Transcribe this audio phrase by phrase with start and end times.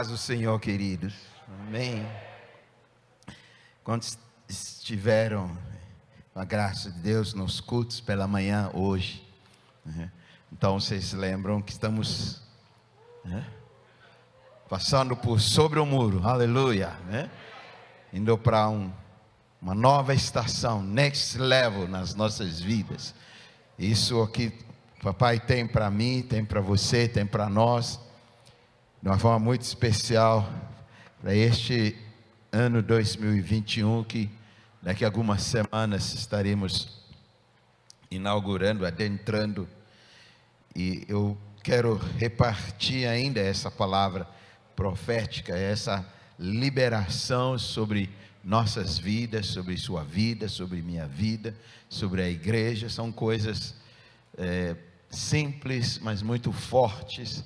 [0.00, 1.12] paz do Senhor, queridos.
[1.68, 2.06] Amém.
[3.84, 4.16] Quantos
[4.48, 5.54] estiveram,
[6.34, 9.22] a graça de Deus, nos cultos pela manhã hoje?
[9.84, 10.10] né?
[10.50, 12.40] Então vocês lembram que estamos
[13.22, 13.46] né,
[14.70, 17.30] passando por sobre o muro, aleluia, né?
[18.10, 18.90] indo para um,
[19.60, 23.14] uma nova estação, next level nas nossas vidas.
[23.78, 24.50] Isso aqui,
[25.02, 28.00] papai tem para mim, tem para você, tem para nós,
[29.02, 30.46] de uma forma muito especial,
[31.22, 31.96] para este
[32.52, 34.30] ano 2021, que
[34.82, 37.00] daqui a algumas semanas estaremos
[38.10, 39.66] inaugurando, adentrando
[40.76, 44.28] e eu quero repartir ainda essa palavra
[44.76, 46.06] profética, essa
[46.38, 48.10] liberação sobre
[48.44, 51.54] nossas vidas, sobre sua vida, sobre minha vida,
[51.88, 52.90] sobre a igreja.
[52.90, 53.74] São coisas
[54.36, 54.76] é,
[55.08, 57.42] simples, mas muito fortes,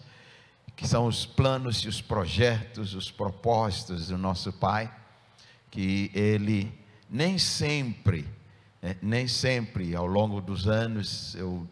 [0.76, 4.92] que são os planos e os projetos, os propósitos do nosso Pai,
[5.70, 6.72] que Ele
[7.08, 8.26] nem sempre,
[8.82, 11.68] é, nem sempre ao longo dos anos eu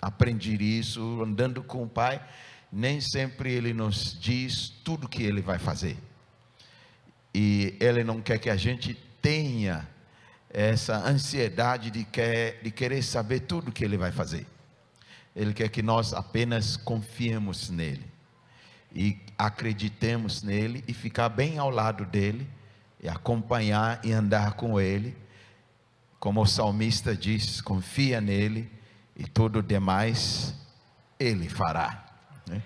[0.00, 2.22] aprendi isso andando com o Pai.
[2.72, 5.96] Nem sempre Ele nos diz tudo que Ele vai fazer.
[7.34, 9.88] E Ele não quer que a gente tenha
[10.50, 14.46] essa ansiedade de, quer, de querer saber tudo que Ele vai fazer.
[15.36, 18.10] Ele quer que nós apenas confiemos nele
[18.94, 22.48] e acreditemos nele e ficar bem ao lado dele
[22.98, 25.14] e acompanhar e andar com ele.
[26.18, 28.72] Como o salmista diz, confia nele
[29.14, 30.54] e tudo demais
[31.20, 32.06] ele fará.
[32.48, 32.62] Né?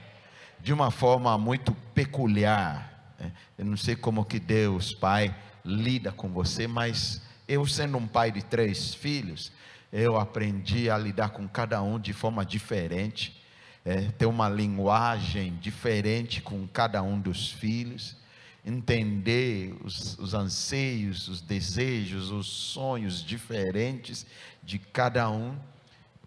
[0.60, 3.14] De uma forma muito peculiar.
[3.18, 3.32] Né?
[3.58, 5.34] Eu não sei como que Deus, Pai,
[5.64, 9.50] lida com você, mas eu sendo um pai de três filhos,
[9.92, 13.40] eu aprendi a lidar com cada um de forma diferente,
[13.84, 18.16] é, ter uma linguagem diferente com cada um dos filhos,
[18.64, 24.26] entender os, os anseios, os desejos, os sonhos diferentes
[24.62, 25.58] de cada um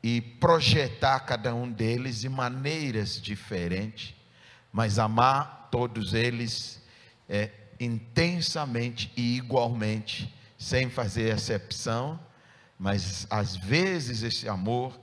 [0.02, 4.14] e projetar cada um deles de maneiras diferentes,
[4.72, 6.82] mas amar todos eles
[7.30, 12.20] é, intensamente e igualmente, sem fazer exceção,
[12.84, 15.00] mas às vezes esse amor,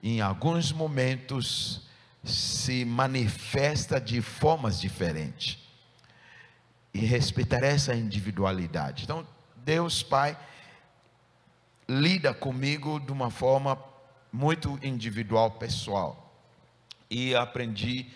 [0.00, 1.82] em alguns momentos,
[2.22, 5.58] se manifesta de formas diferentes.
[6.94, 9.02] E respeitar essa individualidade.
[9.02, 9.26] Então,
[9.56, 10.38] Deus Pai
[11.88, 13.76] lida comigo de uma forma
[14.32, 16.32] muito individual, pessoal.
[17.10, 18.06] E aprendi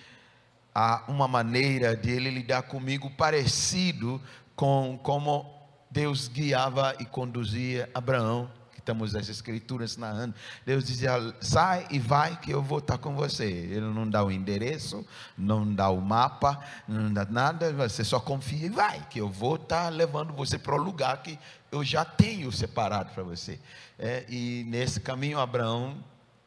[0.73, 4.23] a uma maneira de ele lidar comigo parecido
[4.55, 5.53] com como
[5.91, 8.49] Deus guiava e conduzia Abraão,
[8.81, 10.35] estamos nas escrituras narrando.
[10.67, 13.45] Deus dizia: sai e vai que eu vou estar com você.
[13.45, 15.07] Ele não dá o endereço,
[15.39, 16.59] não dá o mapa,
[16.89, 20.75] não dá nada, você só confia e vai, que eu vou estar levando você para
[20.75, 21.39] o lugar que
[21.71, 23.61] eu já tenho separado para você.
[23.99, 26.03] É, e nesse caminho, Abraão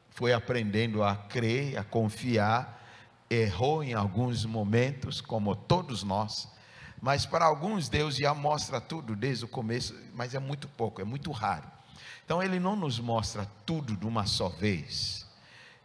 [0.10, 2.82] foi aprendendo a crer, a confiar,
[3.30, 6.48] errou em alguns momentos, como todos nós,
[7.02, 11.04] mas para alguns Deus já mostra tudo desde o começo, mas é muito pouco, é
[11.04, 11.68] muito raro.
[12.26, 15.28] Então Ele não nos mostra tudo de uma só vez,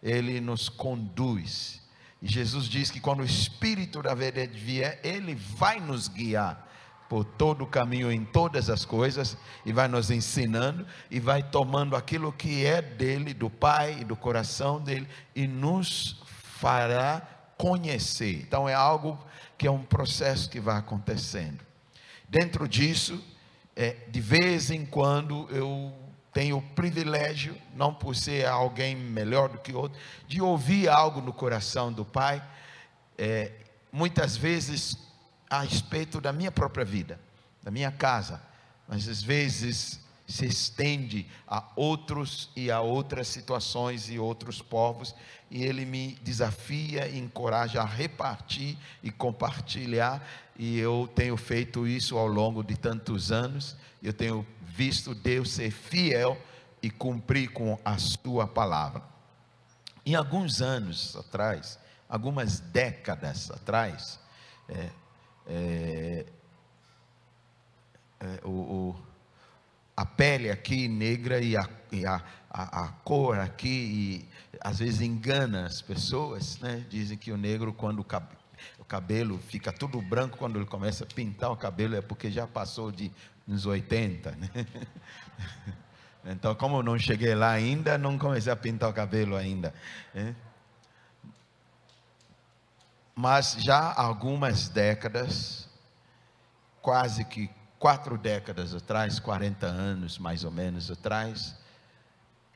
[0.03, 1.81] Ele nos conduz.
[2.21, 6.67] E Jesus diz que quando o Espírito da verdade vier, Ele vai nos guiar
[7.09, 11.97] por todo o caminho em todas as coisas e vai nos ensinando e vai tomando
[11.97, 16.23] aquilo que é dele, do Pai e do coração dele e nos
[16.59, 17.23] fará
[17.57, 18.43] conhecer.
[18.43, 19.19] Então é algo
[19.57, 21.65] que é um processo que vai acontecendo.
[22.29, 23.23] Dentro disso,
[23.75, 25.93] é, de vez em quando eu
[26.39, 31.33] tenho o privilégio, não por ser alguém melhor do que outro, de ouvir algo no
[31.33, 32.41] coração do Pai.
[33.19, 33.51] É,
[33.91, 34.97] muitas vezes
[35.51, 37.19] a respeito da minha própria vida,
[37.61, 38.41] da minha casa,
[38.87, 45.17] mas às vezes se estende a outros e a outras situações e outros povos,
[45.51, 52.19] e ele me desafia e encoraja a repartir e compartilhar, e eu tenho feito isso
[52.19, 56.41] ao longo de tantos anos, eu tenho visto Deus ser fiel
[56.83, 59.03] e cumprir com a sua palavra.
[60.05, 61.79] Em alguns anos atrás,
[62.09, 64.19] algumas décadas atrás,
[64.69, 64.91] é,
[65.47, 66.27] é,
[68.21, 68.97] é, o, o,
[69.97, 74.29] a pele aqui negra e, a, e a, a, a, cor aqui, e,
[74.61, 76.85] às vezes engana as pessoas, né?
[76.89, 78.27] Dizem que o negro, quando o, cab
[78.79, 82.47] o cabelo fica tudo branco, quando ele começa a pintar o cabelo, é porque já
[82.47, 83.13] passou de
[83.47, 84.51] uns 80, né?
[86.25, 89.73] Então, como eu não cheguei lá ainda, não comecei a pintar o cabelo ainda.
[90.13, 90.35] Né?
[93.15, 95.69] Mas já há algumas décadas,
[96.83, 101.57] quase que quatro décadas atrás, 40 anos mais ou menos atrás,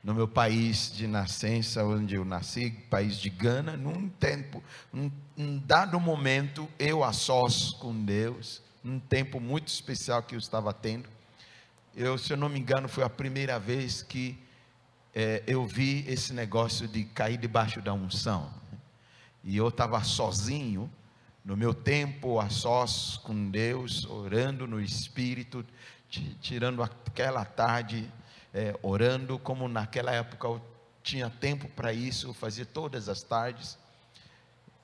[0.03, 4.61] no meu país de nascença, onde eu nasci, país de Gana, num tempo,
[4.91, 10.39] num, num dado momento, eu a sós com Deus, num tempo muito especial que eu
[10.39, 11.07] estava tendo.
[11.95, 14.37] Eu, se eu não me engano, foi a primeira vez que
[15.15, 18.51] é, eu vi esse negócio de cair debaixo da unção.
[19.41, 20.91] E eu estava sozinho,
[21.45, 25.65] no meu tempo a sós com Deus, orando no Espírito,
[26.41, 28.11] tirando aquela tarde
[28.53, 30.61] é, orando, como naquela época eu
[31.01, 33.77] tinha tempo para isso, eu fazia todas as tardes,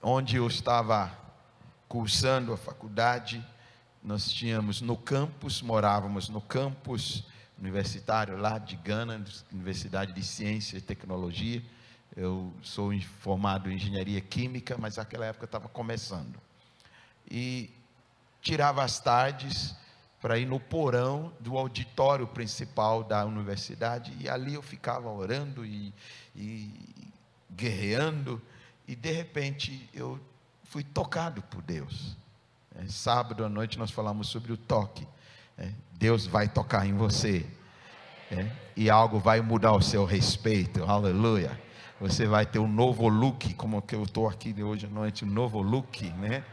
[0.01, 1.11] onde eu estava
[1.87, 3.45] cursando a faculdade,
[4.03, 7.23] nós tínhamos no campus, morávamos no campus
[7.57, 11.61] universitário lá de Gana, Universidade de Ciência e Tecnologia.
[12.15, 16.39] Eu sou formado em engenharia química, mas naquela época estava começando.
[17.29, 17.69] E
[18.41, 19.75] tirava as tardes
[20.21, 25.93] para ir no porão do auditório principal da universidade, e ali eu ficava orando e,
[26.35, 26.71] e
[27.49, 28.41] guerreando,
[28.87, 30.19] e de repente eu
[30.63, 32.17] fui tocado por Deus.
[32.75, 35.07] É, sábado à noite nós falamos sobre o toque.
[35.57, 37.45] É, Deus vai tocar em você.
[38.31, 40.83] É, e algo vai mudar o seu respeito.
[40.83, 41.59] Aleluia.
[41.99, 45.25] Você vai ter um novo look, como que eu estou aqui de hoje à noite,
[45.25, 46.43] um novo look, né?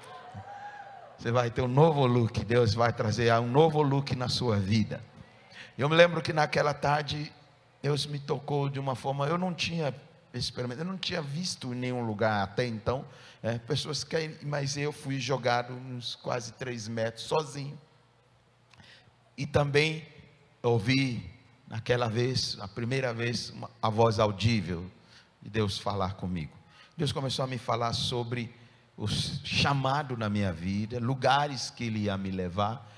[1.19, 2.45] Você vai ter um novo look.
[2.45, 5.03] Deus vai trazer um novo look na sua vida.
[5.77, 7.33] Eu me lembro que naquela tarde
[7.83, 9.95] Deus me tocou de uma forma eu não tinha
[10.35, 13.05] experimentado, eu não tinha visto em nenhum lugar até então.
[13.43, 17.79] É, pessoas que, mas eu fui jogado uns quase três metros sozinho.
[19.37, 20.07] E também
[20.63, 21.31] ouvi
[21.69, 24.87] naquela vez, a primeira vez, uma, a voz audível
[25.43, 26.53] de Deus falar comigo.
[26.97, 28.55] Deus começou a me falar sobre
[28.97, 32.91] o chamado na minha vida, lugares que Ele ia me levar,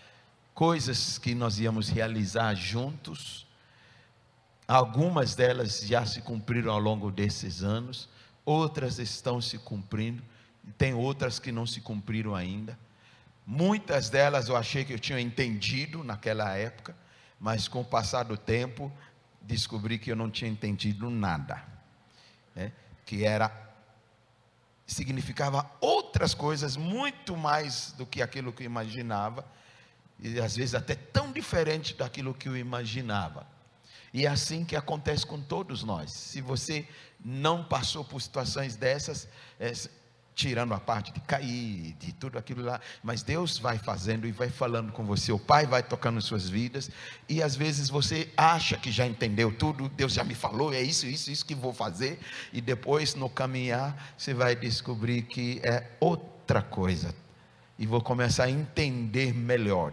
[0.54, 3.46] coisas que nós íamos realizar juntos.
[4.66, 8.08] Algumas delas já se cumpriram ao longo desses anos,
[8.44, 10.22] outras estão se cumprindo,
[10.76, 12.78] tem outras que não se cumpriram ainda.
[13.44, 16.94] Muitas delas eu achei que eu tinha entendido naquela época,
[17.40, 18.92] mas com o passar do tempo
[19.40, 21.62] descobri que eu não tinha entendido nada,
[22.54, 22.70] né?
[23.06, 23.67] que era
[24.88, 29.44] significava outras coisas muito mais do que aquilo que imaginava,
[30.18, 33.46] e às vezes até tão diferente daquilo que eu imaginava.
[34.12, 36.10] E é assim que acontece com todos nós.
[36.10, 36.88] Se você
[37.22, 39.28] não passou por situações dessas,
[39.60, 39.70] é,
[40.38, 44.48] tirando a parte de cair, de tudo aquilo lá, mas Deus vai fazendo e vai
[44.48, 46.92] falando com você, o Pai vai tocando suas vidas,
[47.28, 51.06] e às vezes você acha que já entendeu tudo, Deus já me falou, é isso,
[51.08, 52.20] isso, isso que vou fazer,
[52.52, 57.12] e depois no caminhar você vai descobrir que é outra coisa,
[57.76, 59.92] e vou começar a entender melhor.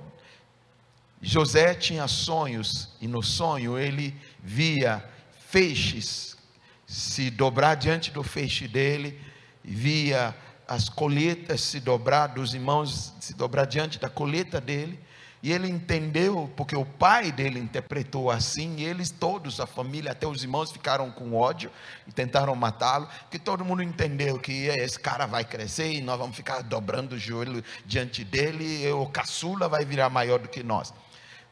[1.20, 5.04] José tinha sonhos, e no sonho ele via
[5.50, 6.38] feixes
[6.86, 9.20] se dobrar diante do feixe dele,
[9.66, 10.36] via
[10.68, 15.00] as colheitas se dobrar, dos irmãos se dobrar diante da colheita dele,
[15.44, 20.26] e ele entendeu, porque o pai dele interpretou assim, e eles todos, a família, até
[20.26, 21.70] os irmãos ficaram com ódio
[22.08, 26.36] e tentaram matá-lo, que todo mundo entendeu que esse cara vai crescer e nós vamos
[26.36, 30.92] ficar dobrando o joelho diante dele, e o caçula vai virar maior do que nós.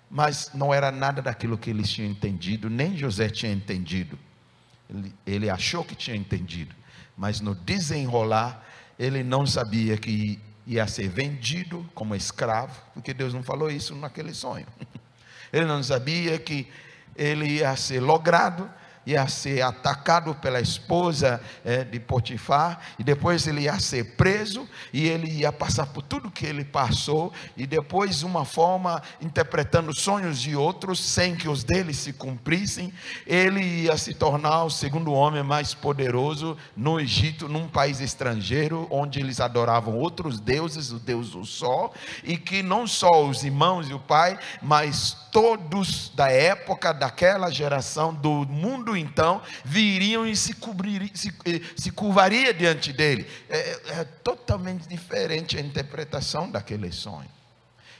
[0.10, 4.18] Mas não era nada daquilo que eles tinham entendido, nem José tinha entendido.
[4.90, 6.74] Ele, ele achou que tinha entendido
[7.18, 8.64] mas no desenrolar,
[8.98, 14.34] ele não sabia que ia ser vendido como escravo, porque Deus não falou isso naquele
[14.34, 14.68] sonho.
[15.52, 16.68] Ele não sabia que
[17.16, 18.68] ele ia ser logrado,
[19.06, 25.08] ia ser atacado pela esposa é, de Potifar, e depois ele ia ser preso, e
[25.08, 30.56] ele ia passar por tudo que ele passou, e depois, uma forma, interpretando sonhos de
[30.56, 32.94] outros, sem que os deles se cumprissem,
[33.26, 39.20] ele ia se tornar o segundo homem mais poderoso no Egito, num país estrangeiro, onde
[39.20, 41.94] eles adoravam outros deuses, o Deus do Sol,
[42.24, 48.14] e que não só os irmãos e o pai, mas todos da época, daquela geração,
[48.14, 53.28] do mundo então, viriam e se, cobrir, se, eh, se curvaria diante dele.
[53.50, 57.30] É, é, é totalmente diferente a interpretação daquele sonho.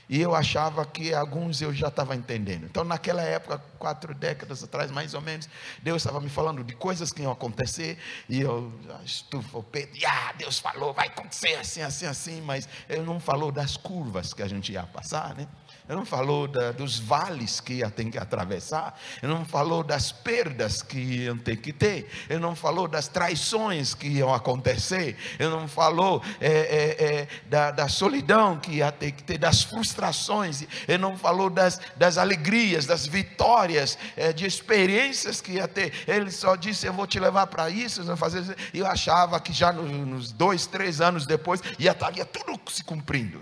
[0.08, 2.64] E eu achava que alguns eu já estava entendendo.
[2.64, 5.48] Então, naquela época, quatro décadas atrás, mais ou menos,
[5.82, 7.98] Deus estava me falando de coisas que iam acontecer,
[8.28, 8.72] e eu
[9.04, 13.18] estufo o peito, e ah, Deus falou, vai acontecer assim, assim, assim, mas Ele não
[13.18, 15.48] falou das curvas que a gente ia passar, né?
[15.86, 18.98] Ele não falou da, dos vales que ia ter que atravessar.
[19.22, 22.10] Ele não falou das perdas que iam ter que ter.
[22.28, 25.14] Ele não falou das traições que iam acontecer.
[25.38, 29.62] Ele não falou é, é, é, da, da, solidão que ia ter que ter, das
[29.62, 30.64] frustrações.
[30.88, 35.92] Ele não falou das, das alegrias, das vitórias, é, de experiências que ia ter.
[36.08, 38.04] Ele só disse: Eu vou te levar para isso.
[38.16, 42.82] Fazer E eu achava que já nos dois, três anos depois ia estar tudo se
[42.82, 43.38] cumprindo.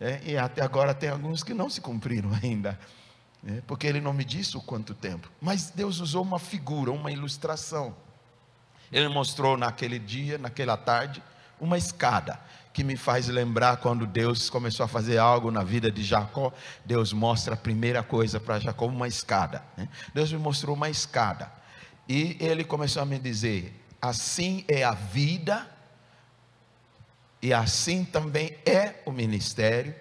[0.00, 2.78] É, e até agora tem alguns que não se cumpriram ainda,
[3.46, 5.30] é, porque ele não me disse o quanto tempo.
[5.40, 7.94] Mas Deus usou uma figura, uma ilustração.
[8.90, 11.22] Ele mostrou naquele dia, naquela tarde,
[11.60, 12.40] uma escada
[12.72, 16.52] que me faz lembrar quando Deus começou a fazer algo na vida de Jacó.
[16.84, 19.62] Deus mostra a primeira coisa para Jacó, uma escada.
[19.76, 19.88] Né?
[20.14, 21.52] Deus me mostrou uma escada.
[22.08, 25.69] E ele começou a me dizer: assim é a vida
[27.42, 29.94] e assim também é o ministério,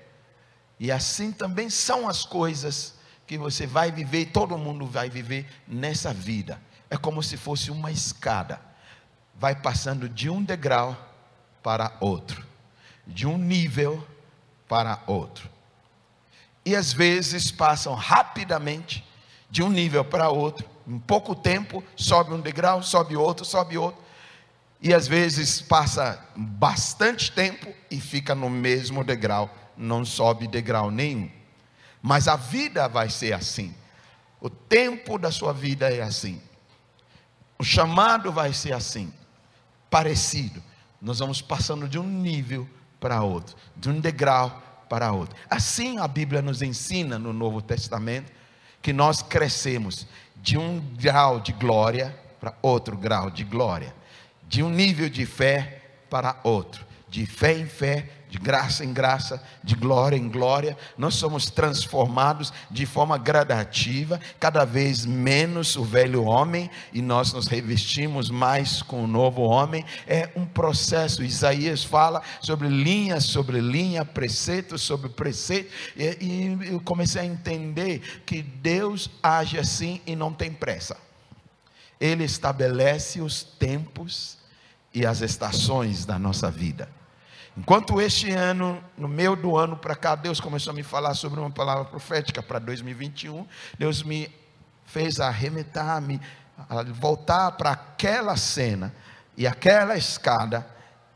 [0.79, 6.13] e assim também são as coisas que você vai viver, todo mundo vai viver nessa
[6.13, 6.59] vida.
[6.89, 8.59] É como se fosse uma escada,
[9.35, 10.97] vai passando de um degrau
[11.61, 12.45] para outro,
[13.05, 14.05] de um nível
[14.67, 15.49] para outro.
[16.65, 19.05] E às vezes passam rapidamente
[19.49, 24.08] de um nível para outro, em pouco tempo, sobe um degrau, sobe outro, sobe outro
[24.81, 31.29] e às vezes passa bastante tempo e fica no mesmo degrau, não sobe degrau nenhum.
[32.01, 33.75] Mas a vida vai ser assim.
[34.39, 36.41] O tempo da sua vida é assim.
[37.57, 39.13] O chamado vai ser assim,
[39.89, 40.63] parecido.
[41.01, 42.67] Nós vamos passando de um nível
[43.01, 45.35] para outro, de um degrau para outro.
[45.49, 48.31] Assim a Bíblia nos ensina no Novo Testamento
[48.81, 50.07] que nós crescemos
[50.37, 53.98] de um grau de glória para outro grau de glória
[54.49, 59.41] de um nível de fé para outro, de fé em fé, de graça em graça,
[59.63, 66.23] de glória em glória, nós somos transformados de forma gradativa, cada vez menos o velho
[66.23, 69.85] homem e nós nos revestimos mais com o novo homem.
[70.07, 71.23] É um processo.
[71.23, 78.23] Isaías fala sobre linha sobre linha, preceito sobre preceito, e, e eu comecei a entender
[78.25, 80.97] que Deus age assim e não tem pressa.
[81.99, 84.38] Ele estabelece os tempos
[84.93, 86.89] e as estações da nossa vida.
[87.57, 91.39] Enquanto este ano, no meio do ano para cá, Deus começou a me falar sobre
[91.39, 93.45] uma palavra profética para 2021,
[93.77, 94.29] Deus me
[94.85, 96.19] fez arremetar, me
[96.67, 98.93] a voltar para aquela cena
[99.37, 100.67] e aquela escada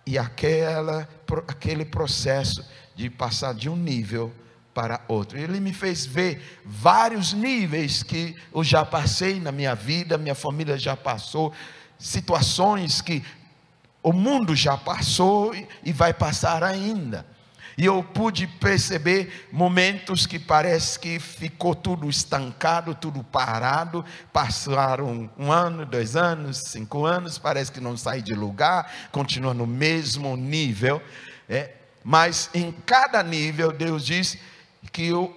[0.06, 1.08] e aquela,
[1.48, 2.66] aquele processo
[2.96, 4.34] de passar de um nível
[4.74, 5.38] para outro.
[5.38, 10.78] Ele me fez ver vários níveis que eu já passei na minha vida, minha família
[10.78, 11.54] já passou,
[11.98, 13.24] situações que
[14.04, 17.26] o mundo já passou e vai passar ainda.
[17.76, 24.06] E eu pude perceber momentos que parece que ficou tudo estancado, tudo parado.
[24.32, 29.66] Passaram um ano, dois anos, cinco anos, parece que não sai de lugar, continua no
[29.66, 31.02] mesmo nível.
[31.50, 31.72] É,
[32.04, 34.38] mas em cada nível, Deus diz
[34.92, 35.34] que eu,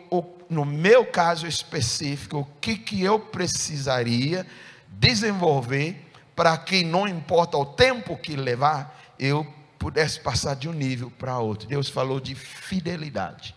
[0.51, 4.47] no meu caso específico, o que, que eu precisaria
[4.89, 6.06] desenvolver
[6.37, 9.45] para que não importa o tempo que levar, eu
[9.79, 11.67] pudesse passar de um nível para outro.
[11.67, 13.55] Deus falou de fidelidade,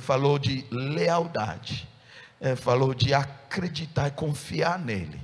[0.00, 1.86] falou de lealdade,
[2.56, 5.20] falou de acreditar e confiar nele.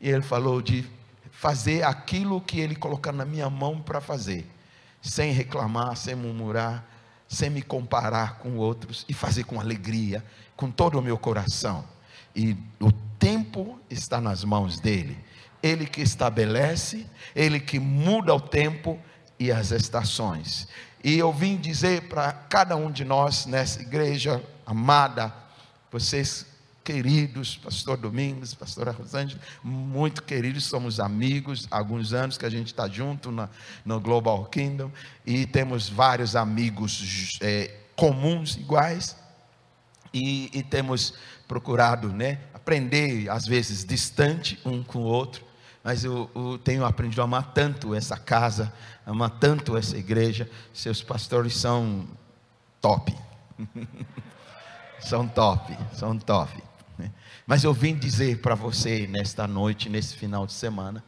[0.00, 0.84] E ele falou de
[1.30, 4.46] fazer aquilo que ele colocar na minha mão para fazer,
[5.00, 6.84] sem reclamar, sem murmurar,
[7.26, 10.22] sem me comparar com outros e fazer com alegria,
[10.54, 11.84] com todo o meu coração.
[12.36, 15.16] E o tempo está nas mãos dele.
[15.62, 18.98] Ele que estabelece, Ele que muda o tempo
[19.38, 20.68] e as estações.
[21.04, 25.34] E eu vim dizer para cada um de nós nessa igreja amada,
[25.90, 26.46] vocês
[26.84, 32.68] queridos, pastor Domingos, pastora Rosângela, muito queridos, somos amigos, há alguns anos que a gente
[32.68, 33.48] está junto na,
[33.84, 34.90] no Global Kingdom,
[35.24, 39.16] e temos vários amigos é, comuns, iguais,
[40.12, 41.14] e, e, temos
[41.48, 45.42] procurado né, aprender, às vezes distante um com o outro,
[45.82, 48.72] mas eu, eu, tenho aprendido a amar tanto essa casa,
[49.04, 50.48] amar tanto essa igreja.
[50.72, 52.06] Seus pastores são
[52.80, 53.16] top.
[55.00, 56.62] são top, são top.
[57.46, 61.02] Mas eu vim dizer para você nesta noite, nesse final de semana,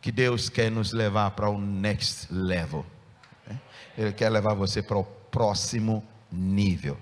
[0.00, 2.86] que Deus quer nos levar para o next level.
[3.96, 6.96] Ele quer levar você para o próximo nível.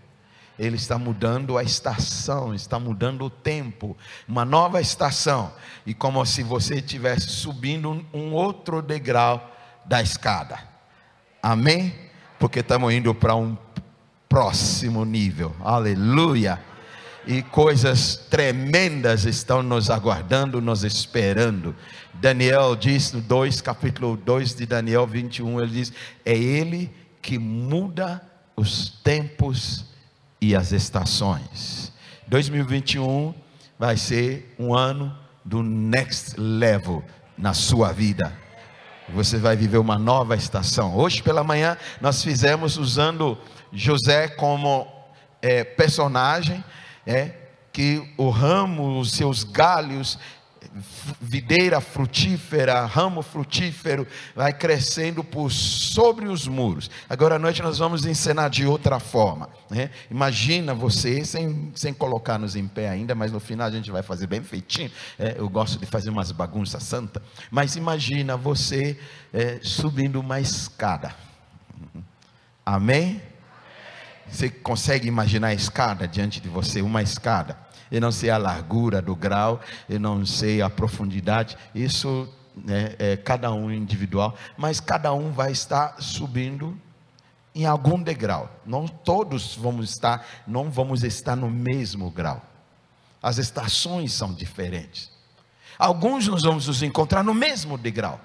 [0.59, 3.97] Ele está mudando a estação, está mudando o tempo,
[4.27, 5.53] uma nova estação,
[5.85, 10.59] e como se você estivesse subindo um, outro degrau da escada.
[11.43, 11.95] Amém?
[12.39, 13.57] Porque estamos indo para um
[14.29, 15.55] próximo nível.
[15.61, 16.59] Aleluia!
[17.27, 21.75] E coisas tremendas estão nos aguardando, nos esperando.
[22.15, 25.93] Daniel diz no 2, capítulo 2 de Daniel 21, ele diz:
[26.25, 28.23] É Ele que muda
[28.57, 29.96] os tempos
[30.41, 31.93] e as estações.
[32.29, 33.35] 2021
[33.79, 37.05] vai ser um ano do next level
[37.37, 38.37] na sua vida.
[39.11, 40.97] Você vai viver uma nova estação.
[40.97, 43.39] Hoje pela manhã nós fizemos usando
[43.73, 44.87] José como
[45.41, 46.65] é, personagem,
[47.07, 47.33] é,
[47.73, 50.19] que o ramo, os seus galhos,
[51.21, 56.91] videira frutífera, ramo frutífero, vai crescendo por sobre os muros.
[57.09, 59.49] Agora à noite nós vamos encenar de outra forma.
[59.71, 59.91] Né?
[60.11, 64.27] Imagina você, sem, sem colocar-nos em pé ainda, mas no final a gente vai fazer
[64.27, 64.91] bem feitinho.
[65.19, 67.23] É, eu gosto de fazer umas bagunças santa.
[67.51, 68.99] Mas imagina você
[69.33, 71.15] é, subindo uma escada.
[72.65, 73.23] Amém?
[74.29, 77.66] Você consegue imaginar a escada diante de você, uma escada?
[77.91, 83.17] Eu não sei a largura do grau, eu não sei a profundidade, isso né, é
[83.17, 86.77] cada um individual, mas cada um vai estar subindo
[87.55, 88.51] em algum degrau.
[88.65, 92.43] Não todos vamos estar, não vamos estar no mesmo grau.
[93.23, 95.11] As estações são diferentes.
[95.79, 98.21] Alguns nós vamos nos encontrar no mesmo degrau,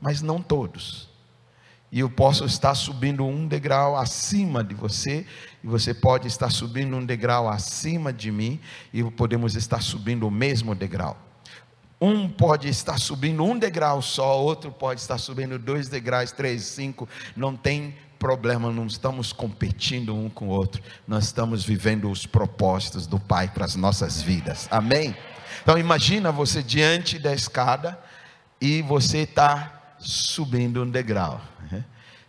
[0.00, 1.09] mas não todos
[1.92, 5.26] e eu posso estar subindo um degrau acima de você,
[5.62, 8.60] e você pode estar subindo um degrau acima de mim,
[8.92, 11.16] e podemos estar subindo o mesmo degrau.
[12.00, 17.08] Um pode estar subindo um degrau só, outro pode estar subindo dois degraus, três, cinco,
[17.36, 23.06] não tem problema, não estamos competindo um com o outro, nós estamos vivendo os propósitos
[23.06, 25.16] do Pai para as nossas vidas, amém?
[25.62, 27.98] Então imagina você diante da escada
[28.60, 31.40] e você está subindo um degrau.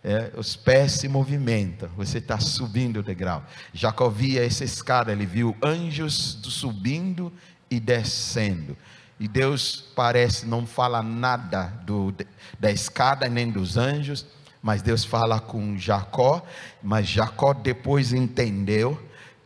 [0.04, 3.44] É, os pés se movimentam, você está subindo o degrau.
[3.72, 7.32] Jacó via essa escada, ele viu anjos subindo
[7.70, 8.76] e descendo.
[9.20, 12.12] E Deus parece não fala nada do,
[12.58, 14.26] da escada nem dos anjos,
[14.60, 16.44] mas Deus fala com Jacó.
[16.82, 19.00] Mas Jacó depois entendeu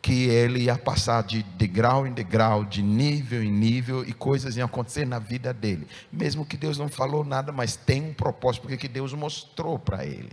[0.06, 4.66] que ele ia passar de degrau em degrau, de nível em nível, e coisas iam
[4.66, 5.84] acontecer na vida dele.
[6.12, 10.06] Mesmo que Deus não falou nada, mas tem um propósito, porque que Deus mostrou para
[10.06, 10.30] ele.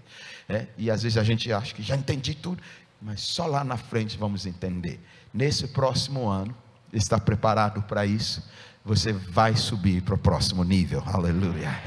[0.48, 0.68] É?
[0.78, 2.62] E às vezes a gente acha que já entendi tudo,
[3.02, 5.04] mas só lá na frente vamos entender.
[5.34, 6.56] Nesse próximo ano,
[6.94, 8.48] está preparado para isso?
[8.86, 11.02] Você vai subir para o próximo nível.
[11.04, 11.82] Aleluia.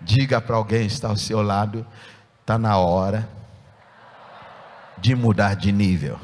[0.00, 1.86] Diga para alguém que está ao seu lado,
[2.40, 3.30] está na hora
[4.98, 6.18] de mudar de nível.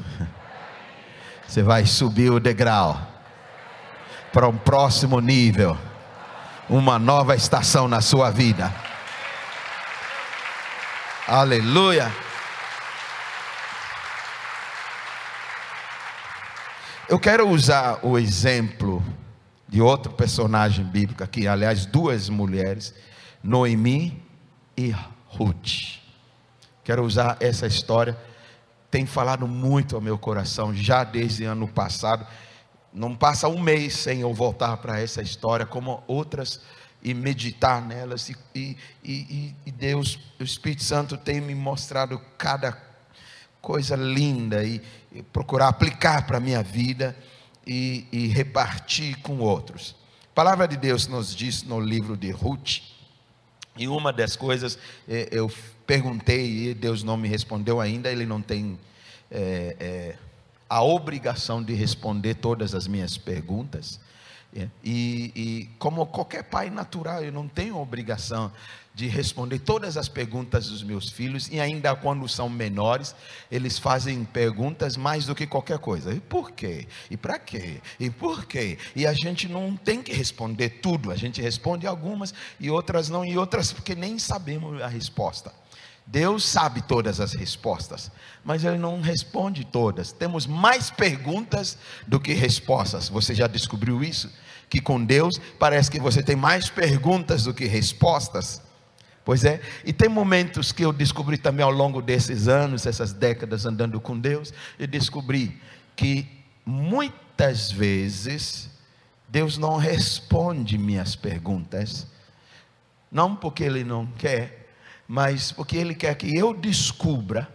[1.47, 2.99] Você vai subir o degrau
[4.33, 5.77] para um próximo nível,
[6.69, 8.73] uma nova estação na sua vida.
[11.25, 12.11] Aleluia.
[17.07, 19.01] Eu quero usar o exemplo
[19.69, 22.93] de outro personagem bíblico aqui, aliás, duas mulheres,
[23.41, 24.21] Noemi
[24.75, 24.93] e
[25.27, 25.99] Ruth.
[26.83, 28.17] Quero usar essa história
[28.89, 32.25] tem falado muito ao meu coração, já desde ano passado.
[32.93, 36.61] Não passa um mês sem eu voltar para essa história, como outras,
[37.03, 38.29] e meditar nelas.
[38.29, 42.77] E, e, e, e Deus, o Espírito Santo, tem me mostrado cada
[43.61, 47.15] coisa linda e, e procurar aplicar para a minha vida
[47.65, 49.95] e, e repartir com outros.
[50.31, 52.79] A palavra de Deus nos diz no livro de Ruth,
[53.75, 55.51] e uma das coisas eh, eu
[55.87, 58.77] perguntei e Deus não me respondeu ainda, Ele não tem
[59.31, 60.15] é, é,
[60.69, 63.99] a obrigação de responder todas as minhas perguntas.
[64.55, 68.51] É, e, e, como qualquer pai natural, eu não tenho obrigação
[68.93, 73.13] de responder todas as perguntas dos meus filhos, e ainda quando são menores,
[73.51, 76.11] eles fazem perguntas mais do que qualquer coisa.
[76.11, 76.87] E por quê?
[77.11, 77.79] E para quê?
[77.99, 78.79] E por quê?
[78.95, 83.23] E a gente não tem que responder tudo, a gente responde algumas e outras não,
[83.23, 85.53] e outras porque nem sabemos a resposta.
[86.07, 88.09] Deus sabe todas as respostas,
[88.43, 90.13] mas Ele não responde todas.
[90.13, 93.09] Temos mais perguntas do que respostas.
[93.09, 94.31] Você já descobriu isso?
[94.69, 98.61] Que com Deus parece que você tem mais perguntas do que respostas.
[99.25, 103.65] Pois é, e tem momentos que eu descobri também ao longo desses anos, essas décadas
[103.65, 105.61] andando com Deus, e descobri
[105.93, 106.25] que
[106.65, 108.69] muitas vezes
[109.27, 112.07] Deus não responde minhas perguntas,
[113.11, 114.66] não porque Ele não quer,
[115.07, 117.47] mas porque Ele quer que eu descubra,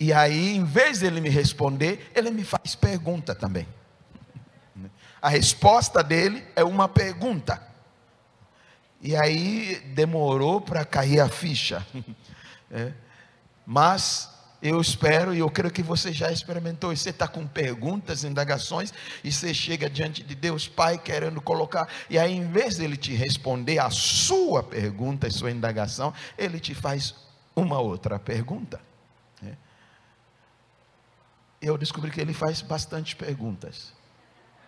[0.00, 3.66] e aí, em vez de Ele me responder, Ele me faz pergunta também.
[5.20, 7.60] A resposta dele é uma pergunta.
[9.00, 11.86] E aí demorou para cair a ficha.
[12.70, 12.92] É.
[13.64, 14.28] Mas
[14.60, 16.92] eu espero e eu creio que você já experimentou.
[16.92, 18.92] E você está com perguntas, indagações,
[19.22, 23.14] e você chega diante de Deus Pai querendo colocar, e aí, em vez dele te
[23.14, 27.14] responder a sua pergunta, a sua indagação, ele te faz
[27.54, 28.80] uma outra pergunta.
[29.44, 29.54] É.
[31.62, 33.92] Eu descobri que ele faz bastante perguntas,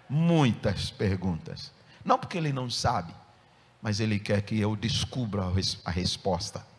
[0.09, 1.72] muitas perguntas.
[2.05, 3.12] Não porque ele não sabe,
[3.83, 5.42] mas ele quer que eu descubra
[5.85, 6.69] a resposta.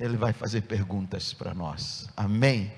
[0.00, 2.08] Ele vai fazer perguntas para nós.
[2.16, 2.72] Amém?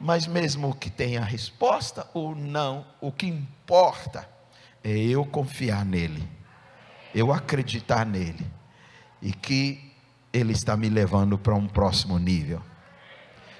[0.00, 4.28] Mas mesmo que tenha resposta ou não, o que importa
[4.82, 6.26] é eu confiar nele,
[7.14, 8.50] eu acreditar nele,
[9.22, 9.92] e que
[10.32, 12.60] ele está me levando para um próximo nível.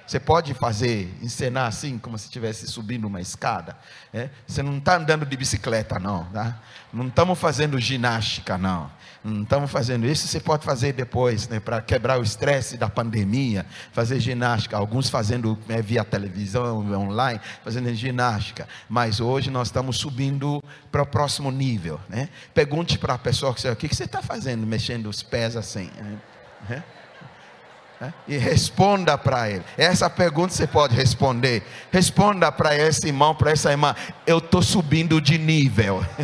[0.06, 3.76] Você pode fazer, encenar assim, como se estivesse subindo uma escada.
[4.12, 4.28] É?
[4.46, 6.24] Você não está andando de bicicleta, não.
[6.26, 6.60] Tá?
[6.92, 8.90] Não estamos fazendo ginástica, não.
[9.24, 10.28] Não estamos fazendo isso.
[10.28, 14.76] Você pode fazer depois, né, para quebrar o estresse da pandemia, fazer ginástica.
[14.76, 18.68] Alguns fazendo é, via televisão, online, fazendo ginástica.
[18.86, 20.62] Mas hoje nós estamos subindo
[20.92, 21.98] para o próximo nível.
[22.10, 22.28] Né?
[22.52, 25.90] Pergunte para a pessoa que o que você está fazendo, mexendo os pés assim.
[26.68, 26.82] É?
[28.00, 28.12] Né?
[28.26, 29.64] E responda para ele.
[29.76, 31.62] Essa pergunta você pode responder.
[31.92, 33.94] Responda para esse irmão, para essa irmã.
[34.26, 36.04] Eu estou subindo de nível.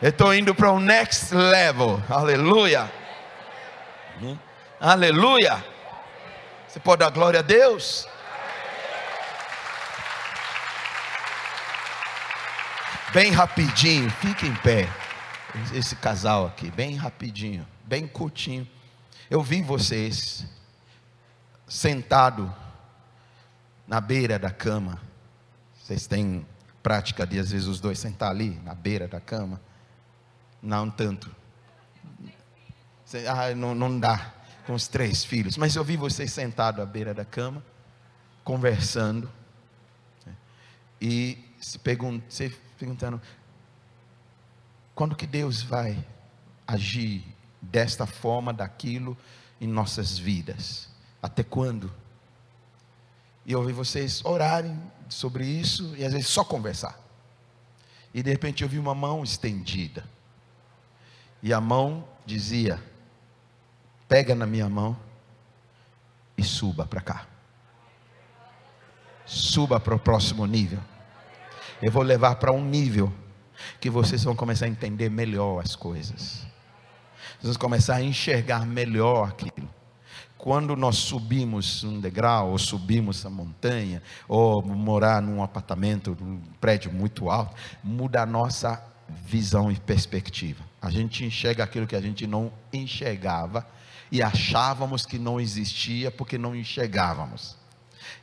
[0.00, 2.02] Eu estou indo para o next level.
[2.08, 2.90] Aleluia.
[4.20, 4.36] Hum?
[4.80, 5.64] Aleluia.
[6.66, 8.08] Você pode dar glória a Deus?
[13.12, 14.88] Bem rapidinho, fique em pé.
[15.74, 18.66] Esse casal aqui, bem rapidinho, bem curtinho.
[19.30, 20.44] Eu vi vocês
[21.66, 22.52] sentado
[23.86, 25.00] na beira da cama.
[25.74, 26.46] Vocês têm
[26.82, 29.60] prática de às vezes os dois sentar ali na beira da cama?
[30.62, 31.34] Não tanto.
[33.28, 34.32] Ah, não, não dá
[34.66, 35.56] com os três filhos.
[35.56, 37.64] Mas eu vi vocês sentados à beira da cama,
[38.44, 39.30] conversando
[41.00, 41.80] e se,
[42.28, 43.20] se perguntando
[44.94, 45.98] quando que Deus vai
[46.66, 47.24] agir
[47.62, 49.16] desta forma, daquilo
[49.60, 50.88] em nossas vidas.
[51.22, 51.92] Até quando?
[53.46, 54.76] E eu ouvi vocês orarem
[55.08, 56.98] sobre isso e às vezes só conversar.
[58.12, 60.04] E de repente eu vi uma mão estendida.
[61.40, 62.82] E a mão dizia:
[64.08, 64.98] Pega na minha mão
[66.36, 67.26] e suba para cá.
[69.24, 70.80] Suba para o próximo nível.
[71.80, 73.12] Eu vou levar para um nível
[73.80, 76.51] que vocês vão começar a entender melhor as coisas
[77.42, 79.68] vamos começar a enxergar melhor aquilo.
[80.38, 86.92] Quando nós subimos um degrau, ou subimos a montanha, ou morar num apartamento, num prédio
[86.92, 90.64] muito alto, muda a nossa visão e perspectiva.
[90.80, 93.66] A gente enxerga aquilo que a gente não enxergava
[94.10, 97.56] e achávamos que não existia porque não enxergávamos.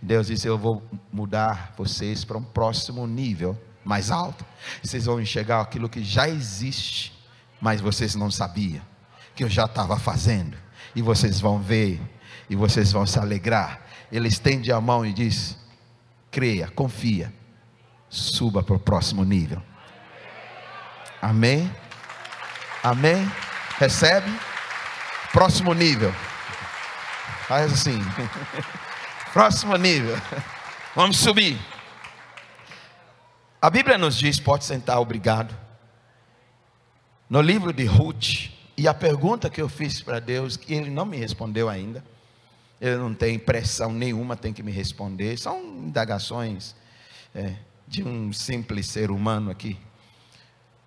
[0.02, 4.46] Deus disse: Eu vou mudar vocês para um próximo nível mais alto.
[4.84, 7.14] Vocês vão enxergar aquilo que já existe,
[7.62, 8.82] mas vocês não sabiam
[9.40, 10.58] que eu já estava fazendo.
[10.94, 11.98] E vocês vão ver,
[12.50, 13.80] e vocês vão se alegrar.
[14.12, 15.58] Ele estende a mão e diz:
[16.30, 17.34] creia, confia,
[18.10, 19.64] suba para o próximo nível.
[21.22, 21.74] Amém?
[22.84, 23.32] Amém?
[23.78, 24.30] Recebe?
[25.32, 26.14] Próximo nível.
[27.48, 28.02] Faz assim.
[29.32, 30.18] próximo nível.
[30.94, 31.58] Vamos subir.
[33.62, 35.58] A Bíblia nos diz: pode sentar, obrigado.
[37.30, 41.06] No livro de Ruth, e a pergunta que eu fiz para Deus, que Ele não
[41.06, 42.02] me respondeu ainda,
[42.80, 46.74] Ele não tem pressão nenhuma, tem que me responder, são indagações
[47.36, 49.78] é, de um simples ser humano aqui.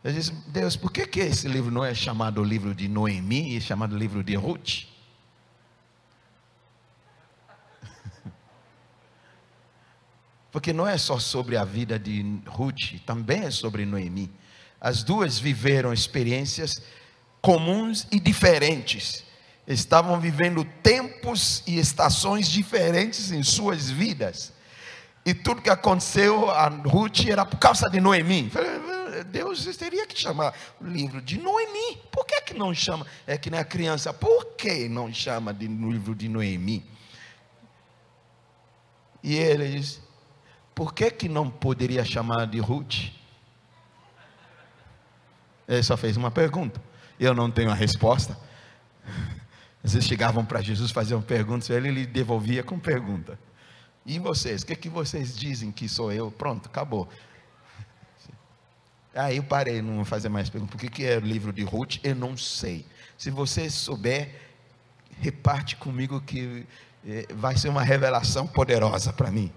[0.03, 3.61] Eu disse, Deus, por que, que esse livro não é chamado livro de Noemi é
[3.61, 4.87] chamado livro de Ruth?
[10.51, 14.33] Porque não é só sobre a vida de Ruth, também é sobre Noemi.
[14.81, 16.83] As duas viveram experiências
[17.43, 19.25] comuns e diferentes.
[19.67, 24.53] Estavam vivendo tempos e estações diferentes em suas vidas.
[25.25, 28.51] E tudo que aconteceu a Ruth era por causa de Noemi.
[29.31, 31.99] Deus teria que chamar o livro de Noemi.
[32.11, 33.07] Por que, que não chama?
[33.27, 34.13] É que nem a criança.
[34.13, 36.85] Por que não chama de livro de Noemi?
[39.23, 40.01] E ele diz:
[40.75, 43.13] Por que, que não poderia chamar de Ruth?
[45.69, 46.81] Ele só fez uma pergunta
[47.19, 48.37] eu não tenho a resposta.
[49.85, 53.39] Às vezes chegavam para Jesus, faziam perguntas, ele lhe devolvia com pergunta.
[54.07, 56.31] E vocês, o que, que vocês dizem que sou eu?
[56.31, 57.09] Pronto, acabou.
[59.15, 60.73] Aí eu parei, não vou fazer mais perguntas.
[60.73, 61.97] Por que, que é o livro de Ruth?
[62.03, 62.87] Eu não sei.
[63.19, 64.35] Se você souber,
[65.21, 66.67] reparte comigo que
[67.07, 69.53] eh, vai ser uma revelação poderosa para mim.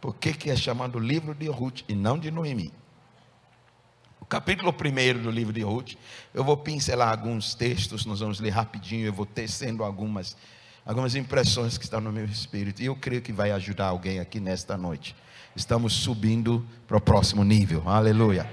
[0.00, 2.72] Por que, que é chamado livro de Ruth e não de Noemi?
[4.26, 5.92] O capítulo 1 do livro de Ruth,
[6.34, 10.36] eu vou pincelar alguns textos, nós vamos ler rapidinho, eu vou tecendo algumas,
[10.84, 14.40] algumas impressões que estão no meu espírito, e eu creio que vai ajudar alguém aqui
[14.40, 15.14] nesta noite.
[15.54, 18.50] Estamos subindo para o próximo nível, aleluia.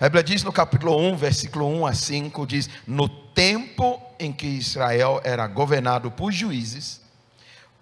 [0.00, 4.48] A Bíblia diz no capítulo 1, versículo 1 a 5, diz: No tempo em que
[4.48, 7.00] Israel era governado por juízes,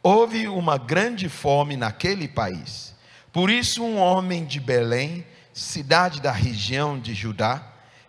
[0.03, 2.95] houve uma grande fome naquele país.
[3.33, 7.63] Por isso, um homem de Belém, cidade da região de Judá,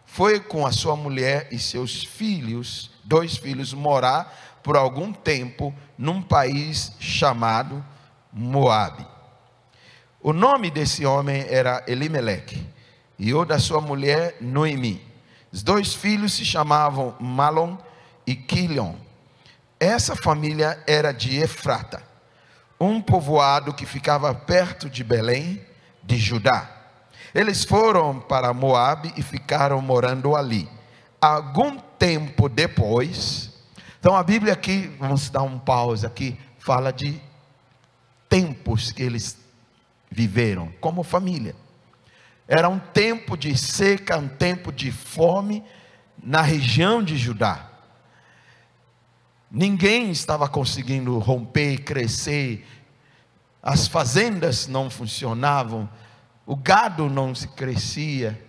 [0.05, 6.21] foi com a sua mulher e seus filhos, dois filhos, morar por algum tempo num
[6.21, 7.83] país chamado
[8.31, 9.07] Moabe.
[10.21, 12.67] O nome desse homem era Elimeleque
[13.17, 15.01] e o da sua mulher Noemi.
[15.51, 17.77] Os dois filhos se chamavam Malon
[18.25, 18.95] e Quilion.
[19.79, 22.03] Essa família era de Efrata,
[22.79, 25.65] um povoado que ficava perto de Belém,
[26.03, 26.80] de Judá.
[27.33, 30.67] Eles foram para Moabe e ficaram morando ali.
[31.19, 33.53] Algum tempo depois,
[33.99, 37.21] então a Bíblia aqui, vamos dar um pause aqui, fala de
[38.27, 39.37] tempos que eles
[40.09, 41.55] viveram como família.
[42.47, 45.63] Era um tempo de seca, um tempo de fome
[46.21, 47.69] na região de Judá.
[49.49, 52.65] Ninguém estava conseguindo romper, crescer,
[53.61, 55.89] as fazendas não funcionavam,
[56.45, 58.39] o gado não se crescia,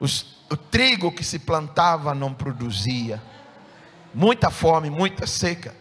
[0.00, 3.22] os, o trigo que se plantava não produzia,
[4.12, 5.74] muita fome, muita seca.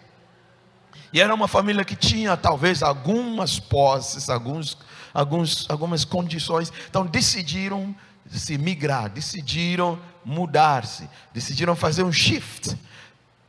[1.11, 4.77] E era uma família que tinha talvez algumas posses, alguns
[5.13, 6.73] alguns, algumas condições.
[6.89, 7.95] Então decidiram
[8.27, 12.75] se migrar, decidiram mudar-se, decidiram fazer um shift,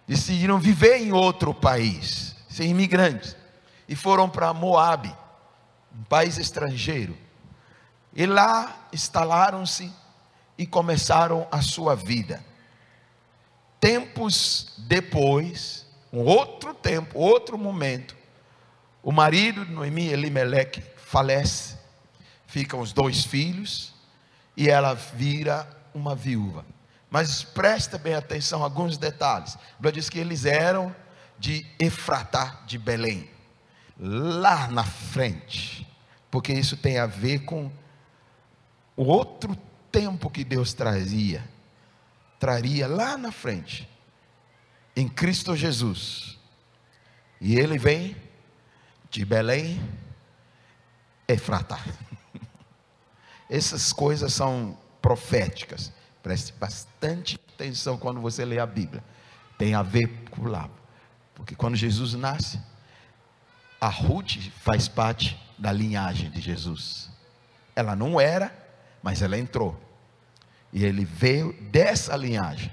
[0.07, 3.35] decidiram viver em outro país, ser imigrantes.
[3.89, 5.15] E foram para Moab,
[5.95, 7.17] um país estrangeiro.
[8.15, 9.93] E lá instalaram-se
[10.57, 12.45] e começaram a sua vida.
[13.81, 18.17] Tempos depois, um outro tempo, outro momento,
[19.03, 21.77] o marido de Noemi, Elimeleque, falece,
[22.47, 23.93] ficam os dois filhos
[24.57, 26.65] e ela vira uma viúva.
[27.11, 29.55] Mas presta bem atenção a alguns detalhes.
[29.55, 30.95] A Bíblia diz que eles eram
[31.39, 33.31] de Efratá de Belém,
[33.99, 35.87] lá na frente,
[36.31, 37.71] porque isso tem a ver com
[38.97, 39.57] o outro
[39.91, 41.45] tempo que Deus trazia,
[42.39, 43.89] traria lá na frente,
[44.97, 46.39] em Cristo Jesus.
[47.41, 48.17] E ele vem
[49.11, 49.81] de Belém
[51.29, 51.79] Efrata.
[53.49, 55.93] Essas coisas são proféticas.
[56.23, 59.05] Preste bastante atenção quando você lê a Bíblia.
[59.59, 60.69] Tem a ver com lá.
[61.35, 62.59] Porque quando Jesus nasce,
[63.85, 67.11] a Ruth faz parte da linhagem de Jesus.
[67.77, 68.51] Ela não era,
[69.03, 69.79] mas ela entrou.
[70.73, 72.73] E ele veio dessa linhagem.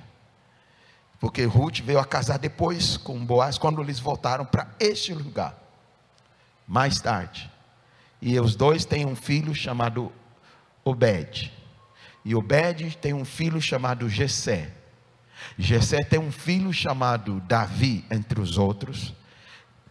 [1.20, 5.54] Porque Ruth veio a casar depois com Boaz, quando eles voltaram para este lugar.
[6.66, 7.52] Mais tarde,
[8.22, 10.14] e os dois têm um filho chamado
[10.82, 11.52] Obed.
[12.24, 14.72] E Obed tem um filho chamado Jessé.
[15.58, 19.14] Jessé tem um filho chamado Davi, entre os outros.